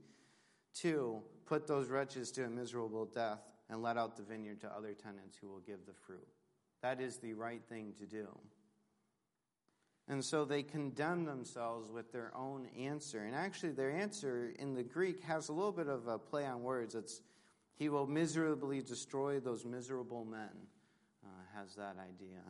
to 0.75 1.23
put 1.47 1.67
those 1.67 1.89
wretches 1.89 2.31
to 2.33 2.45
a 2.45 2.49
miserable 2.49 3.05
death 3.05 3.41
and 3.69 3.83
let 3.83 3.97
out 3.97 4.17
the 4.17 4.23
vineyard 4.23 4.61
to 4.61 4.69
other 4.69 4.95
tenants 4.95 5.37
who 5.41 5.49
will 5.49 5.61
give 5.61 5.87
the 5.87 5.93
fruit. 5.93 6.27
That 6.83 7.01
is 7.01 7.19
the 7.19 7.35
right 7.35 7.63
thing 7.69 7.93
to 7.99 8.07
do. 8.07 8.29
And 10.11 10.25
so 10.25 10.45
they 10.45 10.65
condemn 10.65 11.25
themselves 11.25 11.89
with 11.89 12.11
their 12.11 12.33
own 12.37 12.67
answer. 12.77 13.21
And 13.21 13.33
actually, 13.33 13.71
their 13.71 13.93
answer 13.93 14.53
in 14.59 14.75
the 14.75 14.83
Greek 14.83 15.23
has 15.23 15.49
a 15.49 15.53
little 15.53 15.71
bit 15.71 15.87
of 15.87 16.09
a 16.09 16.19
play 16.19 16.45
on 16.45 16.65
words. 16.65 16.97
It's, 16.97 17.23
He 17.77 17.89
will 17.89 18.09
miserably 18.09 18.83
destroy 18.83 19.39
those 19.39 19.65
miserable 19.65 20.25
men, 20.25 20.51
uh, 21.25 21.29
has 21.57 21.77
that 21.77 21.95
idea. 21.97 22.41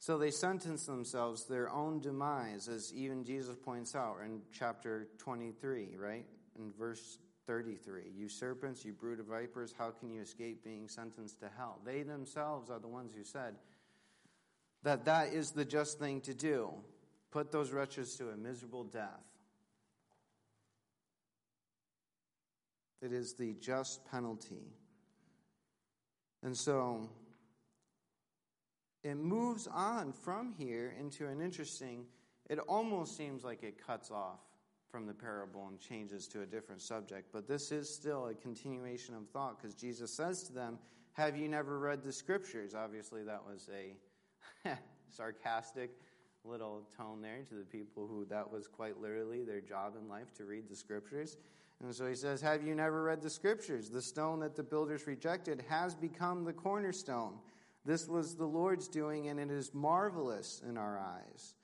So 0.00 0.18
they 0.18 0.30
sentence 0.30 0.84
themselves 0.84 1.46
their 1.46 1.70
own 1.70 2.00
demise, 2.00 2.68
as 2.68 2.92
even 2.92 3.24
Jesus 3.24 3.56
points 3.56 3.94
out 3.96 4.18
in 4.22 4.42
chapter 4.52 5.08
23, 5.16 5.96
right? 5.96 6.26
In 6.58 6.72
verse 6.78 7.16
33. 7.46 8.02
You 8.14 8.28
serpents, 8.28 8.84
you 8.84 8.92
brood 8.92 9.18
of 9.18 9.26
vipers, 9.26 9.72
how 9.78 9.92
can 9.92 10.10
you 10.10 10.20
escape 10.20 10.62
being 10.62 10.88
sentenced 10.88 11.40
to 11.40 11.48
hell? 11.56 11.80
They 11.86 12.02
themselves 12.02 12.68
are 12.68 12.78
the 12.78 12.88
ones 12.88 13.12
who 13.16 13.24
said, 13.24 13.54
that 14.82 15.04
that 15.04 15.32
is 15.32 15.50
the 15.50 15.64
just 15.64 15.98
thing 15.98 16.20
to 16.22 16.34
do. 16.34 16.70
Put 17.30 17.50
those 17.50 17.70
wretches 17.70 18.16
to 18.16 18.30
a 18.30 18.36
miserable 18.36 18.84
death. 18.84 19.24
It 23.00 23.12
is 23.12 23.34
the 23.34 23.54
just 23.54 24.04
penalty. 24.10 24.72
And 26.42 26.56
so 26.56 27.08
it 29.02 29.16
moves 29.16 29.66
on 29.66 30.12
from 30.12 30.54
here 30.56 30.94
into 30.98 31.26
an 31.26 31.40
interesting, 31.40 32.04
it 32.48 32.58
almost 32.60 33.16
seems 33.16 33.42
like 33.42 33.62
it 33.62 33.84
cuts 33.84 34.10
off 34.10 34.40
from 34.90 35.06
the 35.06 35.14
parable 35.14 35.66
and 35.68 35.80
changes 35.80 36.28
to 36.28 36.42
a 36.42 36.46
different 36.46 36.82
subject. 36.82 37.30
But 37.32 37.48
this 37.48 37.72
is 37.72 37.92
still 37.92 38.26
a 38.26 38.34
continuation 38.34 39.14
of 39.14 39.28
thought 39.30 39.60
because 39.60 39.74
Jesus 39.74 40.12
says 40.12 40.42
to 40.44 40.52
them, 40.52 40.78
Have 41.14 41.36
you 41.36 41.48
never 41.48 41.78
read 41.78 42.04
the 42.04 42.12
scriptures? 42.12 42.74
Obviously, 42.74 43.24
that 43.24 43.42
was 43.44 43.68
a 43.74 43.96
sarcastic 45.10 45.90
little 46.44 46.82
tone 46.96 47.22
there 47.22 47.42
to 47.48 47.54
the 47.54 47.64
people 47.64 48.06
who 48.06 48.24
that 48.26 48.50
was 48.50 48.66
quite 48.66 49.00
literally 49.00 49.44
their 49.44 49.60
job 49.60 49.94
in 50.00 50.08
life 50.08 50.32
to 50.34 50.44
read 50.44 50.68
the 50.68 50.76
scriptures. 50.76 51.36
And 51.82 51.94
so 51.94 52.06
he 52.06 52.14
says, 52.14 52.40
Have 52.40 52.64
you 52.64 52.74
never 52.74 53.02
read 53.02 53.22
the 53.22 53.30
scriptures? 53.30 53.90
The 53.90 54.02
stone 54.02 54.40
that 54.40 54.56
the 54.56 54.62
builders 54.62 55.06
rejected 55.06 55.64
has 55.68 55.94
become 55.94 56.44
the 56.44 56.52
cornerstone. 56.52 57.34
This 57.84 58.06
was 58.06 58.36
the 58.36 58.46
Lord's 58.46 58.86
doing, 58.86 59.28
and 59.28 59.40
it 59.40 59.50
is 59.50 59.74
marvelous 59.74 60.62
in 60.68 60.76
our 60.76 60.98
eyes. 60.98 61.54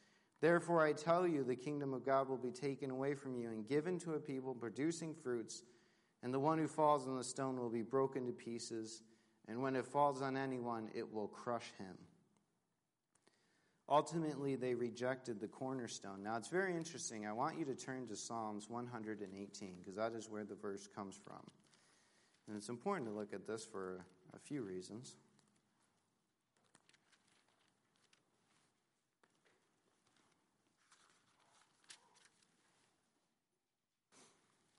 Therefore, 0.41 0.85
I 0.85 0.93
tell 0.93 1.27
you, 1.27 1.45
the 1.45 1.57
kingdom 1.57 1.95
of 1.95 2.05
God 2.05 2.29
will 2.29 2.37
be 2.37 2.51
taken 2.51 2.91
away 2.91 3.15
from 3.15 3.37
you 3.37 3.49
and 3.49 3.67
given 3.67 3.99
to 4.01 4.15
a 4.15 4.21
people 4.21 4.55
producing 4.55 5.15
fruits, 5.15 5.63
and 6.23 6.35
the 6.35 6.41
one 6.41 6.59
who 6.59 6.67
falls 6.67 7.07
on 7.07 7.17
the 7.17 7.25
stone 7.25 7.59
will 7.59 7.71
be 7.71 7.83
broken 7.83 8.27
to 8.27 8.33
pieces, 8.33 9.03
and 9.49 9.63
when 9.63 9.77
it 9.77 9.87
falls 9.87 10.21
on 10.23 10.37
anyone, 10.37 10.89
it 10.95 11.13
will 11.13 11.29
crush 11.29 11.73
him. 11.79 11.97
Ultimately, 13.91 14.55
they 14.55 14.75
rejected 14.75 15.41
the 15.41 15.49
cornerstone. 15.49 16.23
Now, 16.23 16.37
it's 16.37 16.49
very 16.49 16.77
interesting. 16.77 17.27
I 17.27 17.33
want 17.33 17.59
you 17.59 17.65
to 17.65 17.75
turn 17.75 18.07
to 18.09 18.17
Psalms 18.17 18.69
118 18.69 19.77
because 19.79 19.97
that 19.97 20.13
is 20.13 20.29
where 20.29 20.45
the 20.45 20.55
verse 20.55 20.87
comes 20.95 21.19
from. 21.25 21.41
And 22.47 22.57
it's 22.57 22.69
important 22.69 23.09
to 23.09 23.15
look 23.15 23.33
at 23.33 23.47
this 23.47 23.65
for 23.65 24.05
a 24.35 24.39
few 24.39 24.63
reasons. 24.63 25.17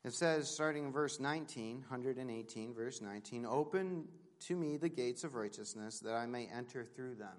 It 0.05 0.13
says, 0.13 0.49
starting 0.49 0.85
in 0.85 0.91
verse 0.91 1.19
19, 1.19 1.83
118, 1.87 2.73
verse 2.73 3.01
19, 3.01 3.45
Open 3.45 4.07
to 4.47 4.55
me 4.55 4.77
the 4.77 4.89
gates 4.89 5.23
of 5.23 5.35
righteousness 5.35 5.99
that 5.99 6.13
I 6.13 6.25
may 6.25 6.47
enter 6.47 6.85
through 6.85 7.15
them. 7.15 7.37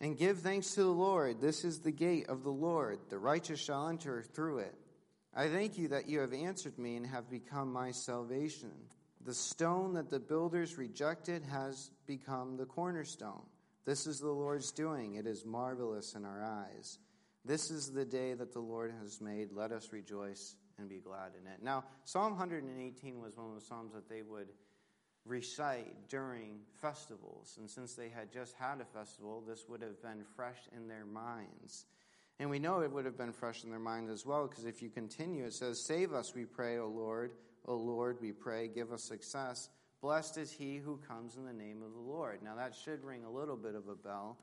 And 0.00 0.18
give 0.18 0.40
thanks 0.40 0.74
to 0.74 0.82
the 0.82 0.90
Lord. 0.90 1.40
This 1.40 1.64
is 1.64 1.80
the 1.80 1.92
gate 1.92 2.28
of 2.28 2.42
the 2.42 2.50
Lord. 2.50 2.98
The 3.08 3.18
righteous 3.18 3.60
shall 3.60 3.88
enter 3.88 4.22
through 4.22 4.58
it. 4.58 4.74
I 5.34 5.48
thank 5.48 5.78
you 5.78 5.88
that 5.88 6.08
you 6.08 6.20
have 6.20 6.32
answered 6.32 6.78
me 6.78 6.96
and 6.96 7.06
have 7.06 7.30
become 7.30 7.72
my 7.72 7.92
salvation. 7.92 8.72
The 9.24 9.34
stone 9.34 9.94
that 9.94 10.10
the 10.10 10.20
builders 10.20 10.78
rejected 10.78 11.42
has 11.44 11.90
become 12.06 12.56
the 12.56 12.66
cornerstone. 12.66 13.42
This 13.84 14.06
is 14.06 14.18
the 14.18 14.30
Lord's 14.30 14.72
doing. 14.72 15.14
It 15.14 15.26
is 15.26 15.44
marvelous 15.44 16.14
in 16.14 16.24
our 16.24 16.44
eyes. 16.44 16.98
This 17.44 17.70
is 17.70 17.92
the 17.92 18.04
day 18.04 18.34
that 18.34 18.52
the 18.52 18.60
Lord 18.60 18.92
has 19.00 19.20
made. 19.20 19.52
Let 19.52 19.72
us 19.72 19.92
rejoice 19.92 20.56
and 20.78 20.88
be 20.88 20.98
glad 20.98 21.32
in 21.40 21.46
it. 21.46 21.62
Now, 21.62 21.84
Psalm 22.04 22.32
118 22.32 23.20
was 23.20 23.36
one 23.36 23.48
of 23.48 23.54
the 23.54 23.60
Psalms 23.60 23.92
that 23.94 24.08
they 24.08 24.22
would 24.22 24.48
recite 25.26 26.08
during 26.08 26.60
festivals. 26.80 27.56
And 27.58 27.68
since 27.68 27.94
they 27.94 28.08
had 28.08 28.32
just 28.32 28.54
had 28.56 28.80
a 28.80 28.84
festival, 28.84 29.42
this 29.46 29.64
would 29.68 29.82
have 29.82 30.00
been 30.02 30.24
fresh 30.34 30.58
in 30.74 30.88
their 30.88 31.04
minds. 31.04 31.86
And 32.38 32.50
we 32.50 32.58
know 32.58 32.80
it 32.80 32.92
would 32.92 33.06
have 33.06 33.16
been 33.16 33.32
fresh 33.32 33.64
in 33.64 33.70
their 33.70 33.78
mind 33.78 34.10
as 34.10 34.26
well, 34.26 34.46
because 34.46 34.64
if 34.64 34.82
you 34.82 34.90
continue, 34.90 35.44
it 35.44 35.54
says, 35.54 35.84
Save 35.86 36.12
us, 36.12 36.34
we 36.34 36.44
pray, 36.44 36.78
O 36.78 36.88
Lord. 36.88 37.32
O 37.66 37.74
Lord, 37.76 38.18
we 38.20 38.32
pray, 38.32 38.68
give 38.68 38.92
us 38.92 39.04
success. 39.04 39.68
Blessed 40.02 40.38
is 40.38 40.52
he 40.52 40.76
who 40.76 41.00
comes 41.08 41.36
in 41.36 41.46
the 41.46 41.52
name 41.52 41.82
of 41.82 41.92
the 41.92 41.98
Lord. 41.98 42.42
Now, 42.42 42.54
that 42.56 42.74
should 42.74 43.02
ring 43.02 43.24
a 43.24 43.30
little 43.30 43.56
bit 43.56 43.74
of 43.74 43.88
a 43.88 43.94
bell, 43.94 44.38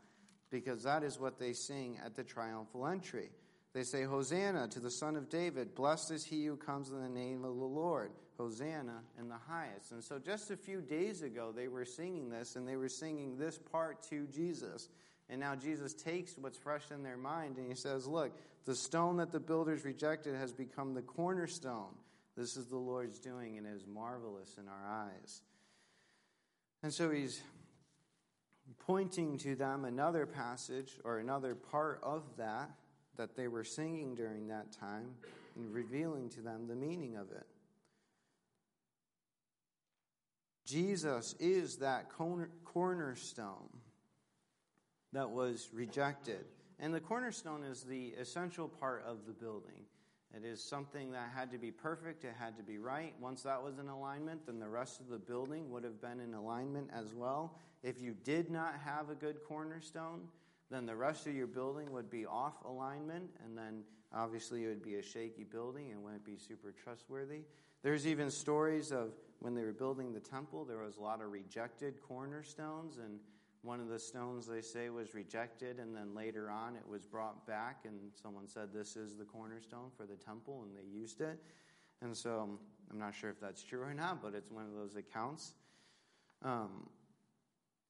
because 0.50 0.84
that 0.84 1.04
is 1.04 1.20
what 1.20 1.40
they 1.40 1.54
sing 1.54 2.00
at 2.04 2.16
the 2.16 2.24
triumphal 2.24 2.88
entry. 2.88 3.30
They 3.74 3.84
say, 3.84 4.04
Hosanna 4.04 4.68
to 4.70 4.80
the 4.80 4.92
Son 4.92 5.16
of 5.16 5.30
David. 5.30 5.74
Blessed 5.76 6.12
is 6.12 6.26
he 6.26 6.46
who 6.46 6.58
comes 6.58 6.90
in 6.90 7.02
the 7.02 7.10
name 7.10 7.46
of 7.46 7.56
the 7.56 7.64
Lord. 7.64 8.12
Hosanna 8.38 9.02
in 9.20 9.30
the 9.30 9.38
highest. 9.48 9.92
And 9.92 10.04
so 10.04 10.20
just 10.20 10.52
a 10.52 10.58
few 10.58 10.82
days 10.82 11.22
ago, 11.22 11.52
they 11.56 11.68
were 11.68 11.86
singing 11.86 12.30
this, 12.30 12.56
and 12.56 12.68
they 12.68 12.76
were 12.76 12.90
singing 12.90 13.38
this 13.38 13.58
part 13.58 14.04
to 14.10 14.28
Jesus. 14.28 14.90
And 15.30 15.40
now 15.40 15.56
Jesus 15.56 15.94
takes 15.94 16.38
what's 16.38 16.58
fresh 16.58 16.92
in 16.92 17.04
their 17.04 17.18
mind 17.18 17.58
and 17.58 17.68
he 17.68 17.76
says, 17.76 18.06
Look, 18.08 18.38
the 18.66 18.76
stone 18.76 19.18
that 19.18 19.32
the 19.32 19.40
builders 19.40 19.86
rejected 19.86 20.36
has 20.36 20.52
become 20.52 20.94
the 20.94 21.02
cornerstone. 21.02 21.96
This 22.36 22.58
is 22.58 22.68
the 22.68 22.78
Lord's 22.78 23.20
doing, 23.20 23.58
and 23.58 23.68
it 23.68 23.74
is 23.76 23.86
marvelous 23.86 24.58
in 24.58 24.68
our 24.68 24.92
eyes. 24.92 25.42
And 26.82 26.94
so 26.94 27.12
he's 27.12 27.42
pointing 28.80 29.38
to 29.40 29.56
them 29.56 29.86
another 29.86 30.26
passage 30.26 31.00
or 31.04 31.20
another 31.20 31.56
part 31.56 32.00
of 32.04 32.24
that 32.38 32.72
that 33.18 33.36
they 33.36 33.48
were 33.48 33.64
singing 33.64 34.16
during 34.16 34.48
that 34.48 34.72
time 34.72 35.10
and 35.56 35.74
revealing 35.74 36.30
to 36.30 36.42
them 36.42 36.68
the 36.68 36.76
meaning 36.76 37.16
of 37.16 37.32
it. 37.32 37.46
Jesus 40.66 41.36
is 41.40 41.78
that 41.78 42.10
cornerstone 42.66 43.70
that 45.12 45.30
was 45.30 45.70
rejected. 45.74 46.46
And 46.80 46.94
the 46.94 47.00
cornerstone 47.00 47.64
is 47.64 47.84
the 47.84 48.14
essential 48.20 48.68
part 48.68 49.04
of 49.06 49.26
the 49.26 49.34
building. 49.34 49.86
It 50.36 50.44
is 50.44 50.64
something 50.64 51.12
that 51.12 51.30
had 51.36 51.52
to 51.52 51.60
be 51.60 51.70
perfect, 51.70 52.24
it 52.24 52.34
had 52.40 52.58
to 52.58 52.64
be 52.64 52.80
right. 52.80 53.14
Once 53.22 53.44
that 53.44 53.62
was 53.62 53.78
in 53.78 53.88
alignment, 53.88 54.48
then 54.48 54.60
the 54.60 54.68
rest 54.68 55.00
of 55.00 55.08
the 55.08 55.20
building 55.20 55.70
would 55.70 55.84
have 55.84 56.02
been 56.02 56.20
in 56.20 56.34
alignment 56.34 56.90
as 56.92 57.14
well. 57.14 57.60
If 57.84 58.02
you 58.02 58.16
did 58.24 58.50
not 58.50 58.74
have 58.84 59.12
a 59.12 59.16
good 59.16 59.38
cornerstone, 59.48 60.22
then 60.72 60.88
the 60.88 60.96
rest 60.96 61.28
of 61.28 61.36
your 61.36 61.46
building 61.46 61.92
would 61.92 62.10
be 62.10 62.26
off 62.26 62.56
alignment, 62.66 63.30
and 63.46 63.56
then 63.56 63.84
obviously 64.12 64.64
it 64.64 64.70
would 64.70 64.82
be 64.82 64.96
a 64.96 65.04
shaky 65.04 65.44
building 65.44 65.92
and 65.92 66.02
wouldn't 66.02 66.26
be 66.26 66.38
super 66.38 66.72
trustworthy. 66.72 67.42
There's 67.84 68.08
even 68.08 68.32
stories 68.32 68.92
of 68.92 69.12
when 69.44 69.54
they 69.54 69.64
were 69.64 69.74
building 69.74 70.14
the 70.14 70.22
temple, 70.22 70.64
there 70.64 70.78
was 70.78 70.96
a 70.96 71.02
lot 71.02 71.22
of 71.22 71.30
rejected 71.30 71.96
cornerstones, 72.02 72.98
and 72.98 73.20
one 73.62 73.82
of 73.82 73.90
the 73.90 74.00
stones 74.00 74.48
they 74.48 74.62
say 74.62 74.90
was 74.90 75.14
rejected, 75.14 75.80
and 75.80 75.94
then 75.94 76.16
later 76.16 76.50
on 76.50 76.78
it 76.78 76.88
was 76.88 77.06
brought 77.06 77.46
back, 77.46 77.80
and 77.84 77.94
someone 78.14 78.48
said, 78.48 78.70
This 78.74 78.96
is 78.96 79.18
the 79.18 79.26
cornerstone 79.26 79.92
for 79.98 80.06
the 80.06 80.16
temple, 80.16 80.64
and 80.64 80.74
they 80.74 80.90
used 80.98 81.20
it. 81.20 81.38
And 82.02 82.16
so 82.16 82.58
I'm 82.90 82.98
not 82.98 83.14
sure 83.14 83.32
if 83.32 83.42
that's 83.42 83.62
true 83.62 83.82
or 83.82 83.94
not, 83.94 84.24
but 84.24 84.34
it's 84.34 84.50
one 84.50 84.64
of 84.64 84.76
those 84.76 84.96
accounts. 84.96 85.56
Um, 86.42 86.88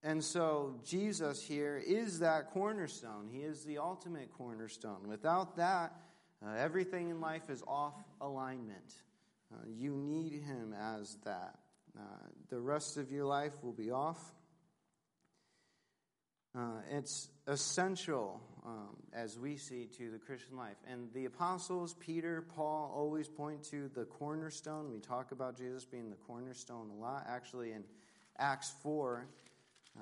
and 0.02 0.24
so 0.24 0.80
Jesus 0.84 1.44
here 1.44 1.84
is 1.86 2.18
that 2.18 2.50
cornerstone. 2.50 3.30
He 3.32 3.42
is 3.42 3.64
the 3.64 3.78
ultimate 3.78 4.34
cornerstone. 4.36 5.08
Without 5.08 5.56
that, 5.58 5.94
uh, 6.44 6.56
everything 6.58 7.10
in 7.10 7.22
life 7.22 7.52
is 7.52 7.62
off 7.68 7.94
alignment. 8.22 8.96
Uh, 9.54 9.66
you 9.68 9.92
need 9.96 10.34
him 10.34 10.74
as 10.74 11.18
that. 11.26 11.60
Uh, 11.98 12.02
the 12.50 12.60
rest 12.60 12.98
of 12.98 13.12
your 13.12 13.26
life 13.26 13.54
will 13.62 13.74
be 13.74 13.92
off. 13.92 14.20
Uh, 16.56 16.82
it's 16.92 17.30
essential, 17.48 18.40
um, 18.66 18.96
as 19.12 19.38
we 19.38 19.58
see, 19.58 19.88
to 19.98 20.12
the 20.12 20.20
Christian 20.20 20.56
life. 20.56 20.78
And 20.88 21.12
the 21.14 21.26
apostles, 21.26 21.96
Peter, 22.00 22.46
Paul, 22.56 22.92
always 22.96 23.28
point 23.28 23.64
to 23.72 23.90
the 23.96 24.06
cornerstone. 24.06 24.92
We 24.92 25.00
talk 25.00 25.32
about 25.32 25.58
Jesus 25.58 25.86
being 25.86 26.10
the 26.10 26.16
cornerstone 26.16 26.90
a 26.92 27.00
lot. 27.00 27.26
Actually, 27.28 27.72
in 27.72 27.84
Acts 28.38 28.72
4, 28.84 29.28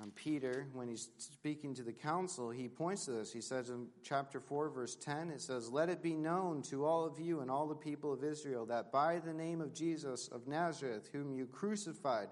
um, 0.00 0.10
Peter, 0.14 0.66
when 0.72 0.88
he's 0.88 1.10
speaking 1.18 1.74
to 1.74 1.82
the 1.82 1.92
council, 1.92 2.50
he 2.50 2.66
points 2.66 3.04
to 3.04 3.10
this. 3.10 3.32
He 3.32 3.42
says 3.42 3.68
in 3.68 3.88
chapter 4.02 4.40
4, 4.40 4.70
verse 4.70 4.96
10, 4.96 5.30
it 5.30 5.40
says, 5.40 5.70
Let 5.70 5.90
it 5.90 6.02
be 6.02 6.14
known 6.14 6.62
to 6.62 6.86
all 6.86 7.04
of 7.04 7.20
you 7.20 7.40
and 7.40 7.50
all 7.50 7.66
the 7.66 7.74
people 7.74 8.12
of 8.12 8.24
Israel 8.24 8.64
that 8.66 8.90
by 8.90 9.18
the 9.18 9.34
name 9.34 9.60
of 9.60 9.74
Jesus 9.74 10.28
of 10.28 10.48
Nazareth, 10.48 11.10
whom 11.12 11.34
you 11.34 11.46
crucified, 11.46 12.28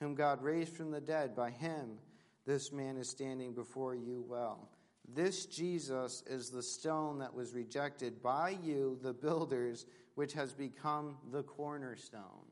whom 0.00 0.14
God 0.14 0.42
raised 0.42 0.76
from 0.76 0.90
the 0.90 1.00
dead, 1.00 1.34
by 1.34 1.50
him, 1.50 1.98
this 2.46 2.72
man 2.72 2.98
is 2.98 3.08
standing 3.08 3.54
before 3.54 3.94
you 3.94 4.24
well. 4.28 4.68
This 5.14 5.46
Jesus 5.46 6.22
is 6.26 6.50
the 6.50 6.62
stone 6.62 7.18
that 7.20 7.34
was 7.34 7.54
rejected 7.54 8.22
by 8.22 8.58
you, 8.62 8.98
the 9.02 9.14
builders, 9.14 9.86
which 10.14 10.34
has 10.34 10.52
become 10.52 11.16
the 11.32 11.42
cornerstone. 11.42 12.47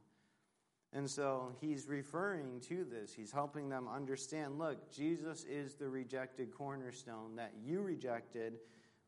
And 0.97 1.11
so 1.11 1.53
he's 1.61 1.89
referring 1.89 2.59
to 2.71 2.87
this. 2.91 3.13
He's 3.13 3.31
helping 3.31 3.69
them 3.69 3.87
understand 3.87 4.59
look, 4.59 4.91
Jesus 4.91 5.45
is 5.45 5.75
the 5.75 5.91
rejected 5.91 6.55
cornerstone 6.55 7.37
that 7.37 7.53
you 7.63 7.83
rejected, 7.83 8.55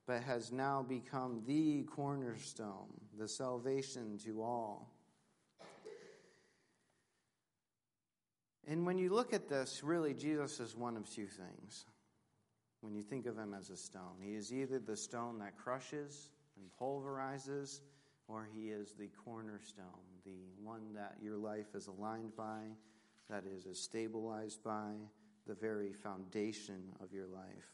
but 0.07 0.23
has 0.23 0.53
now 0.53 0.85
become 0.87 1.41
the 1.47 1.85
cornerstone, 1.85 2.93
the 3.19 3.27
salvation 3.27 4.19
to 4.27 4.43
all. 4.43 4.93
And 8.67 8.85
when 8.85 8.99
you 8.99 9.09
look 9.09 9.33
at 9.33 9.49
this, 9.49 9.83
really, 9.83 10.13
Jesus 10.13 10.61
is 10.61 10.77
one 10.77 10.95
of 10.99 11.09
two 11.09 11.27
things. 11.27 11.87
When 12.83 12.95
you 12.95 13.03
think 13.03 13.25
of 13.25 13.39
him 13.39 13.55
as 13.59 13.71
a 13.71 13.79
stone, 13.79 14.21
he 14.21 14.35
is 14.35 14.53
either 14.53 14.79
the 14.79 14.95
stone 14.95 15.39
that 15.39 15.57
crushes 15.57 16.29
and 16.59 16.67
pulverizes, 16.79 17.81
or 18.29 18.47
he 18.55 18.69
is 18.69 18.95
the 18.99 19.09
cornerstone, 19.25 19.85
the 20.25 20.53
one 20.63 20.95
that 20.95 21.17
your 21.23 21.37
life 21.37 21.75
is 21.75 21.87
aligned 21.87 22.37
by, 22.37 22.61
that 23.31 23.45
is, 23.47 23.67
is 23.67 23.83
stabilized 23.83 24.63
by, 24.63 24.93
the 25.47 25.55
very 25.55 25.95
foundation 25.95 26.93
of 27.03 27.13
your 27.13 27.27
life. 27.27 27.73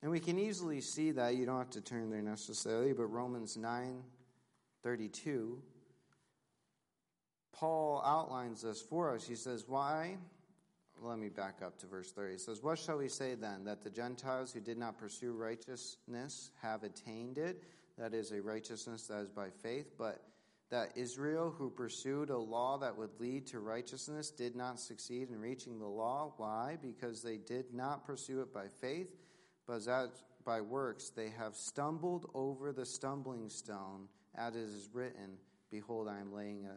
And 0.00 0.12
we 0.12 0.20
can 0.20 0.38
easily 0.38 0.80
see 0.80 1.10
that. 1.10 1.34
You 1.34 1.44
don't 1.44 1.58
have 1.58 1.70
to 1.70 1.80
turn 1.80 2.08
there 2.08 2.22
necessarily, 2.22 2.92
but 2.92 3.06
Romans 3.06 3.56
9 3.56 4.02
32 4.84 5.60
Paul 7.58 8.02
outlines 8.04 8.62
this 8.62 8.82
for 8.82 9.14
us. 9.14 9.26
He 9.26 9.34
says, 9.34 9.64
Why? 9.66 10.18
Let 11.02 11.18
me 11.18 11.28
back 11.28 11.56
up 11.64 11.78
to 11.80 11.86
verse 11.86 12.10
30. 12.12 12.32
He 12.32 12.38
says, 12.38 12.62
What 12.62 12.78
shall 12.78 12.98
we 12.98 13.08
say 13.08 13.34
then? 13.34 13.64
That 13.64 13.84
the 13.84 13.90
Gentiles 13.90 14.52
who 14.52 14.60
did 14.60 14.78
not 14.78 14.98
pursue 14.98 15.32
righteousness 15.32 16.50
have 16.62 16.82
attained 16.82 17.38
it? 17.38 17.62
That 17.98 18.14
is 18.14 18.32
a 18.32 18.40
righteousness 18.40 19.06
that 19.08 19.20
is 19.20 19.30
by 19.30 19.48
faith. 19.62 19.92
But 19.98 20.22
that 20.70 20.96
Israel, 20.96 21.54
who 21.56 21.70
pursued 21.70 22.30
a 22.30 22.38
law 22.38 22.78
that 22.78 22.96
would 22.96 23.20
lead 23.20 23.46
to 23.48 23.60
righteousness, 23.60 24.30
did 24.30 24.56
not 24.56 24.80
succeed 24.80 25.30
in 25.30 25.38
reaching 25.38 25.78
the 25.78 25.86
law. 25.86 26.32
Why? 26.38 26.76
Because 26.80 27.22
they 27.22 27.36
did 27.36 27.72
not 27.72 28.04
pursue 28.04 28.40
it 28.40 28.52
by 28.52 28.66
faith, 28.80 29.08
but 29.66 29.86
as 29.86 30.08
by 30.44 30.60
works 30.60 31.10
they 31.10 31.30
have 31.30 31.54
stumbled 31.54 32.30
over 32.34 32.72
the 32.72 32.86
stumbling 32.86 33.48
stone, 33.48 34.08
as 34.34 34.56
it 34.56 34.60
is 34.60 34.88
written, 34.92 35.38
Behold, 35.70 36.08
I 36.08 36.18
am 36.18 36.32
laying 36.32 36.66
a 36.66 36.76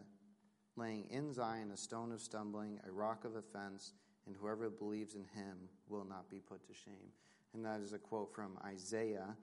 laying 0.80 1.06
in 1.10 1.34
Zion 1.34 1.72
a 1.72 1.78
stone 1.78 2.12
of 2.12 2.22
stumbling, 2.22 2.80
a 2.88 2.92
rock 2.92 3.26
of 3.26 3.36
offense, 3.36 3.94
and 4.30 4.38
whoever 4.40 4.70
believes 4.70 5.16
in 5.16 5.26
him 5.34 5.58
will 5.90 6.06
not 6.06 6.30
be 6.30 6.40
put 6.40 6.64
to 6.68 6.74
shame. 6.74 7.10
And 7.56 7.66
that 7.66 7.82
is 7.82 7.94
a 7.94 7.98
quote 7.98 8.32
from 8.34 8.60
Isaiah 8.64 9.36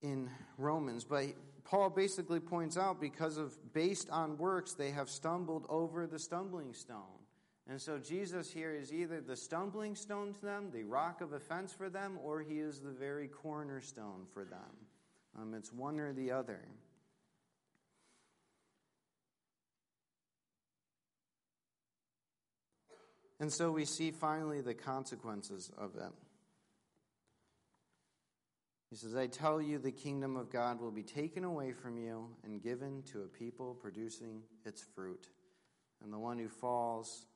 in 0.00 0.30
Romans. 0.56 1.04
But 1.04 1.26
Paul 1.64 1.90
basically 1.90 2.40
points 2.40 2.78
out 2.78 3.02
because 3.02 3.36
of 3.36 3.54
based 3.74 4.08
on 4.08 4.38
works, 4.38 4.72
they 4.72 4.90
have 4.92 5.10
stumbled 5.10 5.66
over 5.68 6.06
the 6.06 6.18
stumbling 6.18 6.72
stone. 6.72 7.20
And 7.68 7.80
so 7.80 7.98
Jesus 7.98 8.50
here 8.50 8.74
is 8.74 8.92
either 8.92 9.20
the 9.20 9.36
stumbling 9.36 9.94
stone 9.94 10.32
to 10.34 10.40
them, 10.42 10.70
the 10.72 10.84
rock 10.84 11.20
of 11.20 11.34
offense 11.34 11.72
for 11.72 11.90
them, 11.90 12.18
or 12.22 12.40
he 12.40 12.60
is 12.60 12.80
the 12.80 12.90
very 12.90 13.28
cornerstone 13.28 14.26
for 14.32 14.44
them. 14.44 14.60
Um, 15.38 15.54
it's 15.54 15.72
one 15.72 16.00
or 16.00 16.14
the 16.14 16.30
other. 16.30 16.60
And 23.40 23.52
so 23.52 23.70
we 23.70 23.84
see 23.84 24.10
finally 24.10 24.60
the 24.60 24.74
consequences 24.74 25.70
of 25.76 25.96
it. 25.96 26.12
He 28.90 28.96
says, 28.96 29.16
I 29.16 29.26
tell 29.26 29.60
you, 29.60 29.78
the 29.78 29.90
kingdom 29.90 30.36
of 30.36 30.50
God 30.50 30.80
will 30.80 30.92
be 30.92 31.02
taken 31.02 31.42
away 31.42 31.72
from 31.72 31.98
you 31.98 32.28
and 32.44 32.62
given 32.62 33.02
to 33.12 33.22
a 33.22 33.26
people 33.26 33.74
producing 33.74 34.42
its 34.64 34.84
fruit. 34.94 35.26
And 36.02 36.12
the 36.12 36.18
one 36.18 36.38
who 36.38 36.48
falls 36.48 37.26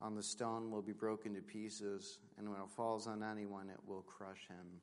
on 0.00 0.14
the 0.14 0.22
stone 0.22 0.70
will 0.70 0.82
be 0.82 0.92
broken 0.92 1.34
to 1.34 1.40
pieces, 1.40 2.18
and 2.38 2.48
when 2.48 2.60
it 2.60 2.70
falls 2.76 3.06
on 3.06 3.22
anyone, 3.22 3.68
it 3.68 3.80
will 3.86 4.02
crush 4.02 4.46
him. 4.48 4.80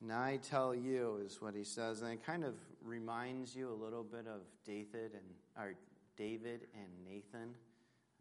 And 0.00 0.12
I 0.12 0.36
tell 0.36 0.74
you, 0.74 1.20
is 1.24 1.40
what 1.40 1.54
he 1.54 1.64
says, 1.64 2.02
and 2.02 2.12
it 2.12 2.24
kind 2.24 2.44
of 2.44 2.54
reminds 2.82 3.56
you 3.56 3.70
a 3.70 3.78
little 3.82 4.02
bit 4.02 4.26
of 4.26 4.42
David 4.66 5.12
and 5.14 5.24
or 5.56 5.74
David 6.16 6.66
and 6.74 6.88
Nathan. 7.04 7.54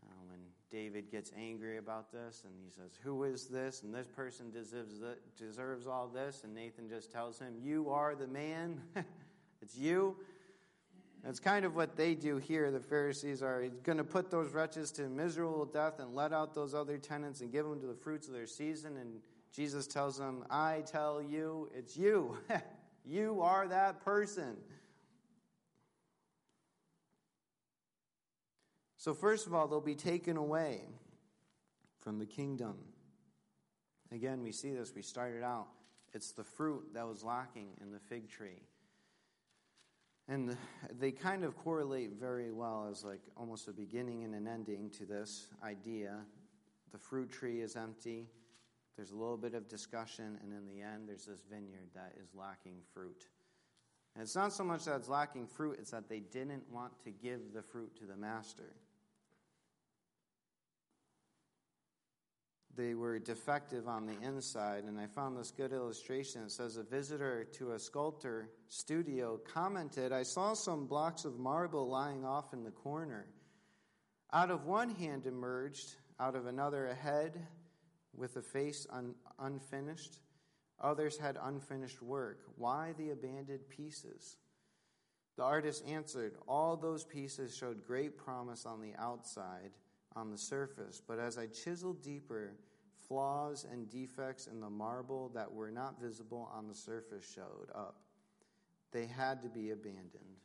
Uh, 0.01 0.07
when 0.27 0.39
David 0.71 1.11
gets 1.11 1.31
angry 1.37 1.77
about 1.77 2.11
this 2.11 2.43
and 2.45 2.53
he 2.63 2.69
says, 2.69 2.97
Who 3.03 3.23
is 3.23 3.47
this? 3.47 3.83
And 3.83 3.93
this 3.93 4.07
person 4.07 4.51
deserves, 4.51 4.99
the, 4.99 5.17
deserves 5.37 5.87
all 5.87 6.07
this. 6.07 6.43
And 6.43 6.53
Nathan 6.53 6.89
just 6.89 7.11
tells 7.11 7.39
him, 7.39 7.53
You 7.61 7.89
are 7.89 8.15
the 8.15 8.27
man. 8.27 8.81
it's 9.61 9.77
you. 9.77 10.17
That's 11.23 11.39
kind 11.39 11.63
of 11.63 11.73
what 11.75 11.95
they 11.95 12.15
do 12.15 12.37
here. 12.37 12.69
The 12.69 12.81
Pharisees 12.81 13.41
are 13.41 13.65
going 13.83 13.97
to 13.97 14.03
put 14.03 14.29
those 14.29 14.51
wretches 14.51 14.91
to 14.93 15.03
miserable 15.03 15.63
death 15.63 15.99
and 15.99 16.13
let 16.13 16.33
out 16.33 16.53
those 16.53 16.73
other 16.73 16.97
tenants 16.97 17.39
and 17.39 17.49
give 17.49 17.65
them 17.65 17.79
to 17.79 17.87
the 17.87 17.95
fruits 17.95 18.27
of 18.27 18.33
their 18.33 18.45
season. 18.45 18.97
And 18.97 19.21
Jesus 19.55 19.87
tells 19.87 20.17
them, 20.17 20.43
I 20.49 20.83
tell 20.85 21.21
you, 21.21 21.69
it's 21.73 21.95
you. 21.95 22.37
you 23.05 23.39
are 23.41 23.67
that 23.69 24.03
person. 24.03 24.57
So, 29.03 29.13
first 29.13 29.47
of 29.47 29.53
all, 29.53 29.67
they'll 29.67 29.81
be 29.81 29.95
taken 29.95 30.37
away 30.37 30.79
from 31.99 32.19
the 32.19 32.25
kingdom. 32.25 32.77
Again, 34.13 34.41
we 34.41 34.53
see 34.53 34.71
this. 34.71 34.93
We 34.95 35.01
started 35.01 35.43
out, 35.43 35.67
it's 36.13 36.31
the 36.31 36.45
fruit 36.45 36.93
that 36.93 37.05
was 37.05 37.21
lacking 37.21 37.67
in 37.81 37.91
the 37.91 37.99
fig 37.99 38.29
tree. 38.29 38.61
And 40.29 40.55
they 40.97 41.11
kind 41.11 41.43
of 41.43 41.57
correlate 41.57 42.11
very 42.17 42.53
well 42.53 42.87
as 42.89 43.03
like 43.03 43.19
almost 43.35 43.67
a 43.67 43.73
beginning 43.73 44.23
and 44.23 44.33
an 44.35 44.47
ending 44.47 44.89
to 44.91 45.05
this 45.05 45.49
idea. 45.61 46.19
The 46.93 46.97
fruit 46.97 47.29
tree 47.29 47.59
is 47.59 47.75
empty. 47.75 48.29
There's 48.95 49.11
a 49.11 49.17
little 49.17 49.35
bit 49.35 49.53
of 49.53 49.67
discussion, 49.67 50.39
and 50.41 50.53
in 50.53 50.65
the 50.65 50.81
end, 50.81 51.09
there's 51.09 51.25
this 51.25 51.43
vineyard 51.51 51.89
that 51.93 52.13
is 52.23 52.29
lacking 52.33 52.77
fruit. 52.93 53.25
And 54.15 54.23
it's 54.23 54.37
not 54.37 54.53
so 54.53 54.63
much 54.63 54.85
that 54.85 54.95
it's 54.95 55.09
lacking 55.09 55.47
fruit, 55.47 55.75
it's 55.77 55.91
that 55.91 56.07
they 56.07 56.21
didn't 56.21 56.63
want 56.71 56.93
to 57.03 57.11
give 57.11 57.51
the 57.53 57.63
fruit 57.63 57.97
to 57.97 58.05
the 58.05 58.15
master. 58.15 58.77
They 62.75 62.95
were 62.95 63.19
defective 63.19 63.87
on 63.87 64.07
the 64.07 64.19
inside, 64.27 64.85
and 64.85 64.99
I 64.99 65.05
found 65.05 65.37
this 65.37 65.51
good 65.51 65.73
illustration. 65.73 66.43
It 66.43 66.51
says 66.51 66.77
a 66.77 66.83
visitor 66.83 67.43
to 67.59 67.73
a 67.73 67.79
sculptor 67.79 68.49
studio 68.67 69.39
commented, 69.53 70.11
I 70.11 70.23
saw 70.23 70.53
some 70.53 70.87
blocks 70.87 71.23
of 71.23 71.37
marble 71.37 71.87
lying 71.87 72.25
off 72.25 72.51
in 72.51 72.63
the 72.63 72.71
corner. 72.71 73.27
Out 74.31 74.49
of 74.49 74.65
one 74.65 74.89
hand 74.89 75.27
emerged, 75.27 75.95
out 76.19 76.35
of 76.35 76.47
another, 76.47 76.87
a 76.87 76.95
head 76.95 77.45
with 78.15 78.35
a 78.37 78.41
face 78.41 78.87
un- 78.89 79.13
unfinished. 79.37 80.19
Others 80.81 81.19
had 81.19 81.37
unfinished 81.41 82.01
work. 82.01 82.39
Why 82.57 82.93
the 82.97 83.11
abandoned 83.11 83.69
pieces? 83.69 84.37
The 85.37 85.43
artist 85.43 85.83
answered, 85.87 86.35
All 86.47 86.75
those 86.75 87.03
pieces 87.03 87.55
showed 87.55 87.85
great 87.85 88.17
promise 88.17 88.65
on 88.65 88.81
the 88.81 88.93
outside, 88.97 89.71
on 90.15 90.31
the 90.31 90.37
surface, 90.37 91.01
but 91.05 91.19
as 91.19 91.37
I 91.37 91.47
chiseled 91.47 92.01
deeper, 92.03 92.53
flaws 93.07 93.65
and 93.69 93.89
defects 93.89 94.47
in 94.47 94.59
the 94.59 94.69
marble 94.69 95.29
that 95.33 95.51
were 95.51 95.71
not 95.71 95.99
visible 96.01 96.49
on 96.53 96.67
the 96.67 96.75
surface 96.75 97.25
showed 97.33 97.69
up. 97.75 97.97
They 98.91 99.05
had 99.05 99.41
to 99.41 99.49
be 99.49 99.71
abandoned. 99.71 100.37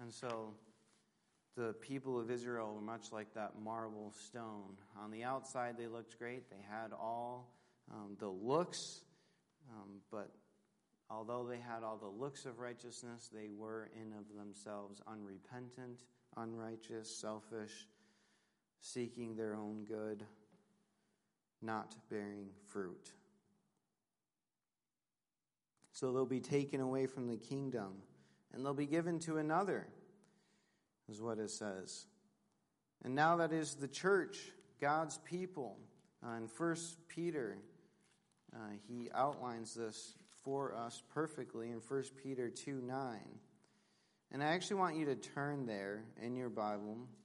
And 0.00 0.12
so 0.12 0.54
the 1.56 1.74
people 1.80 2.18
of 2.20 2.30
Israel 2.30 2.72
were 2.74 2.80
much 2.80 3.10
like 3.12 3.34
that 3.34 3.60
marble 3.60 4.12
stone. 4.16 4.76
On 5.02 5.10
the 5.10 5.24
outside, 5.24 5.76
they 5.76 5.88
looked 5.88 6.18
great. 6.18 6.48
They 6.50 6.64
had 6.70 6.92
all 6.92 7.52
um, 7.92 8.16
the 8.20 8.28
looks, 8.28 9.00
um, 9.70 10.00
but 10.10 10.30
although 11.10 11.46
they 11.48 11.58
had 11.58 11.82
all 11.82 11.96
the 11.96 12.06
looks 12.06 12.46
of 12.46 12.60
righteousness, 12.60 13.28
they 13.32 13.48
were 13.48 13.90
in 14.00 14.12
of 14.12 14.36
themselves 14.36 15.00
unrepentant, 15.08 15.98
unrighteous, 16.36 17.10
selfish, 17.10 17.88
seeking 18.80 19.36
their 19.36 19.54
own 19.54 19.84
good, 19.84 20.24
not 21.62 21.94
bearing 22.10 22.48
fruit. 22.66 23.12
So 25.92 26.12
they'll 26.12 26.26
be 26.26 26.40
taken 26.40 26.80
away 26.80 27.06
from 27.06 27.26
the 27.26 27.36
kingdom 27.36 27.94
and 28.52 28.64
they'll 28.64 28.74
be 28.74 28.86
given 28.86 29.18
to 29.20 29.38
another 29.38 29.88
is 31.08 31.20
what 31.20 31.38
it 31.38 31.50
says. 31.50 32.06
And 33.04 33.14
now 33.14 33.36
that 33.36 33.52
is 33.52 33.74
the 33.74 33.88
church, 33.88 34.38
God's 34.80 35.18
people. 35.18 35.76
Uh, 36.24 36.32
in 36.32 36.48
First 36.48 36.98
Peter, 37.08 37.58
uh, 38.54 38.74
he 38.88 39.08
outlines 39.14 39.74
this 39.74 40.14
for 40.42 40.74
us 40.74 41.02
perfectly 41.12 41.70
in 41.70 41.80
First 41.80 42.16
Peter 42.16 42.48
2 42.48 42.82
9. 42.82 43.18
And 44.30 44.42
I 44.42 44.46
actually 44.46 44.76
want 44.76 44.96
you 44.96 45.06
to 45.06 45.14
turn 45.14 45.66
there 45.66 46.04
in 46.20 46.36
your 46.36 46.50
Bible 46.50 47.08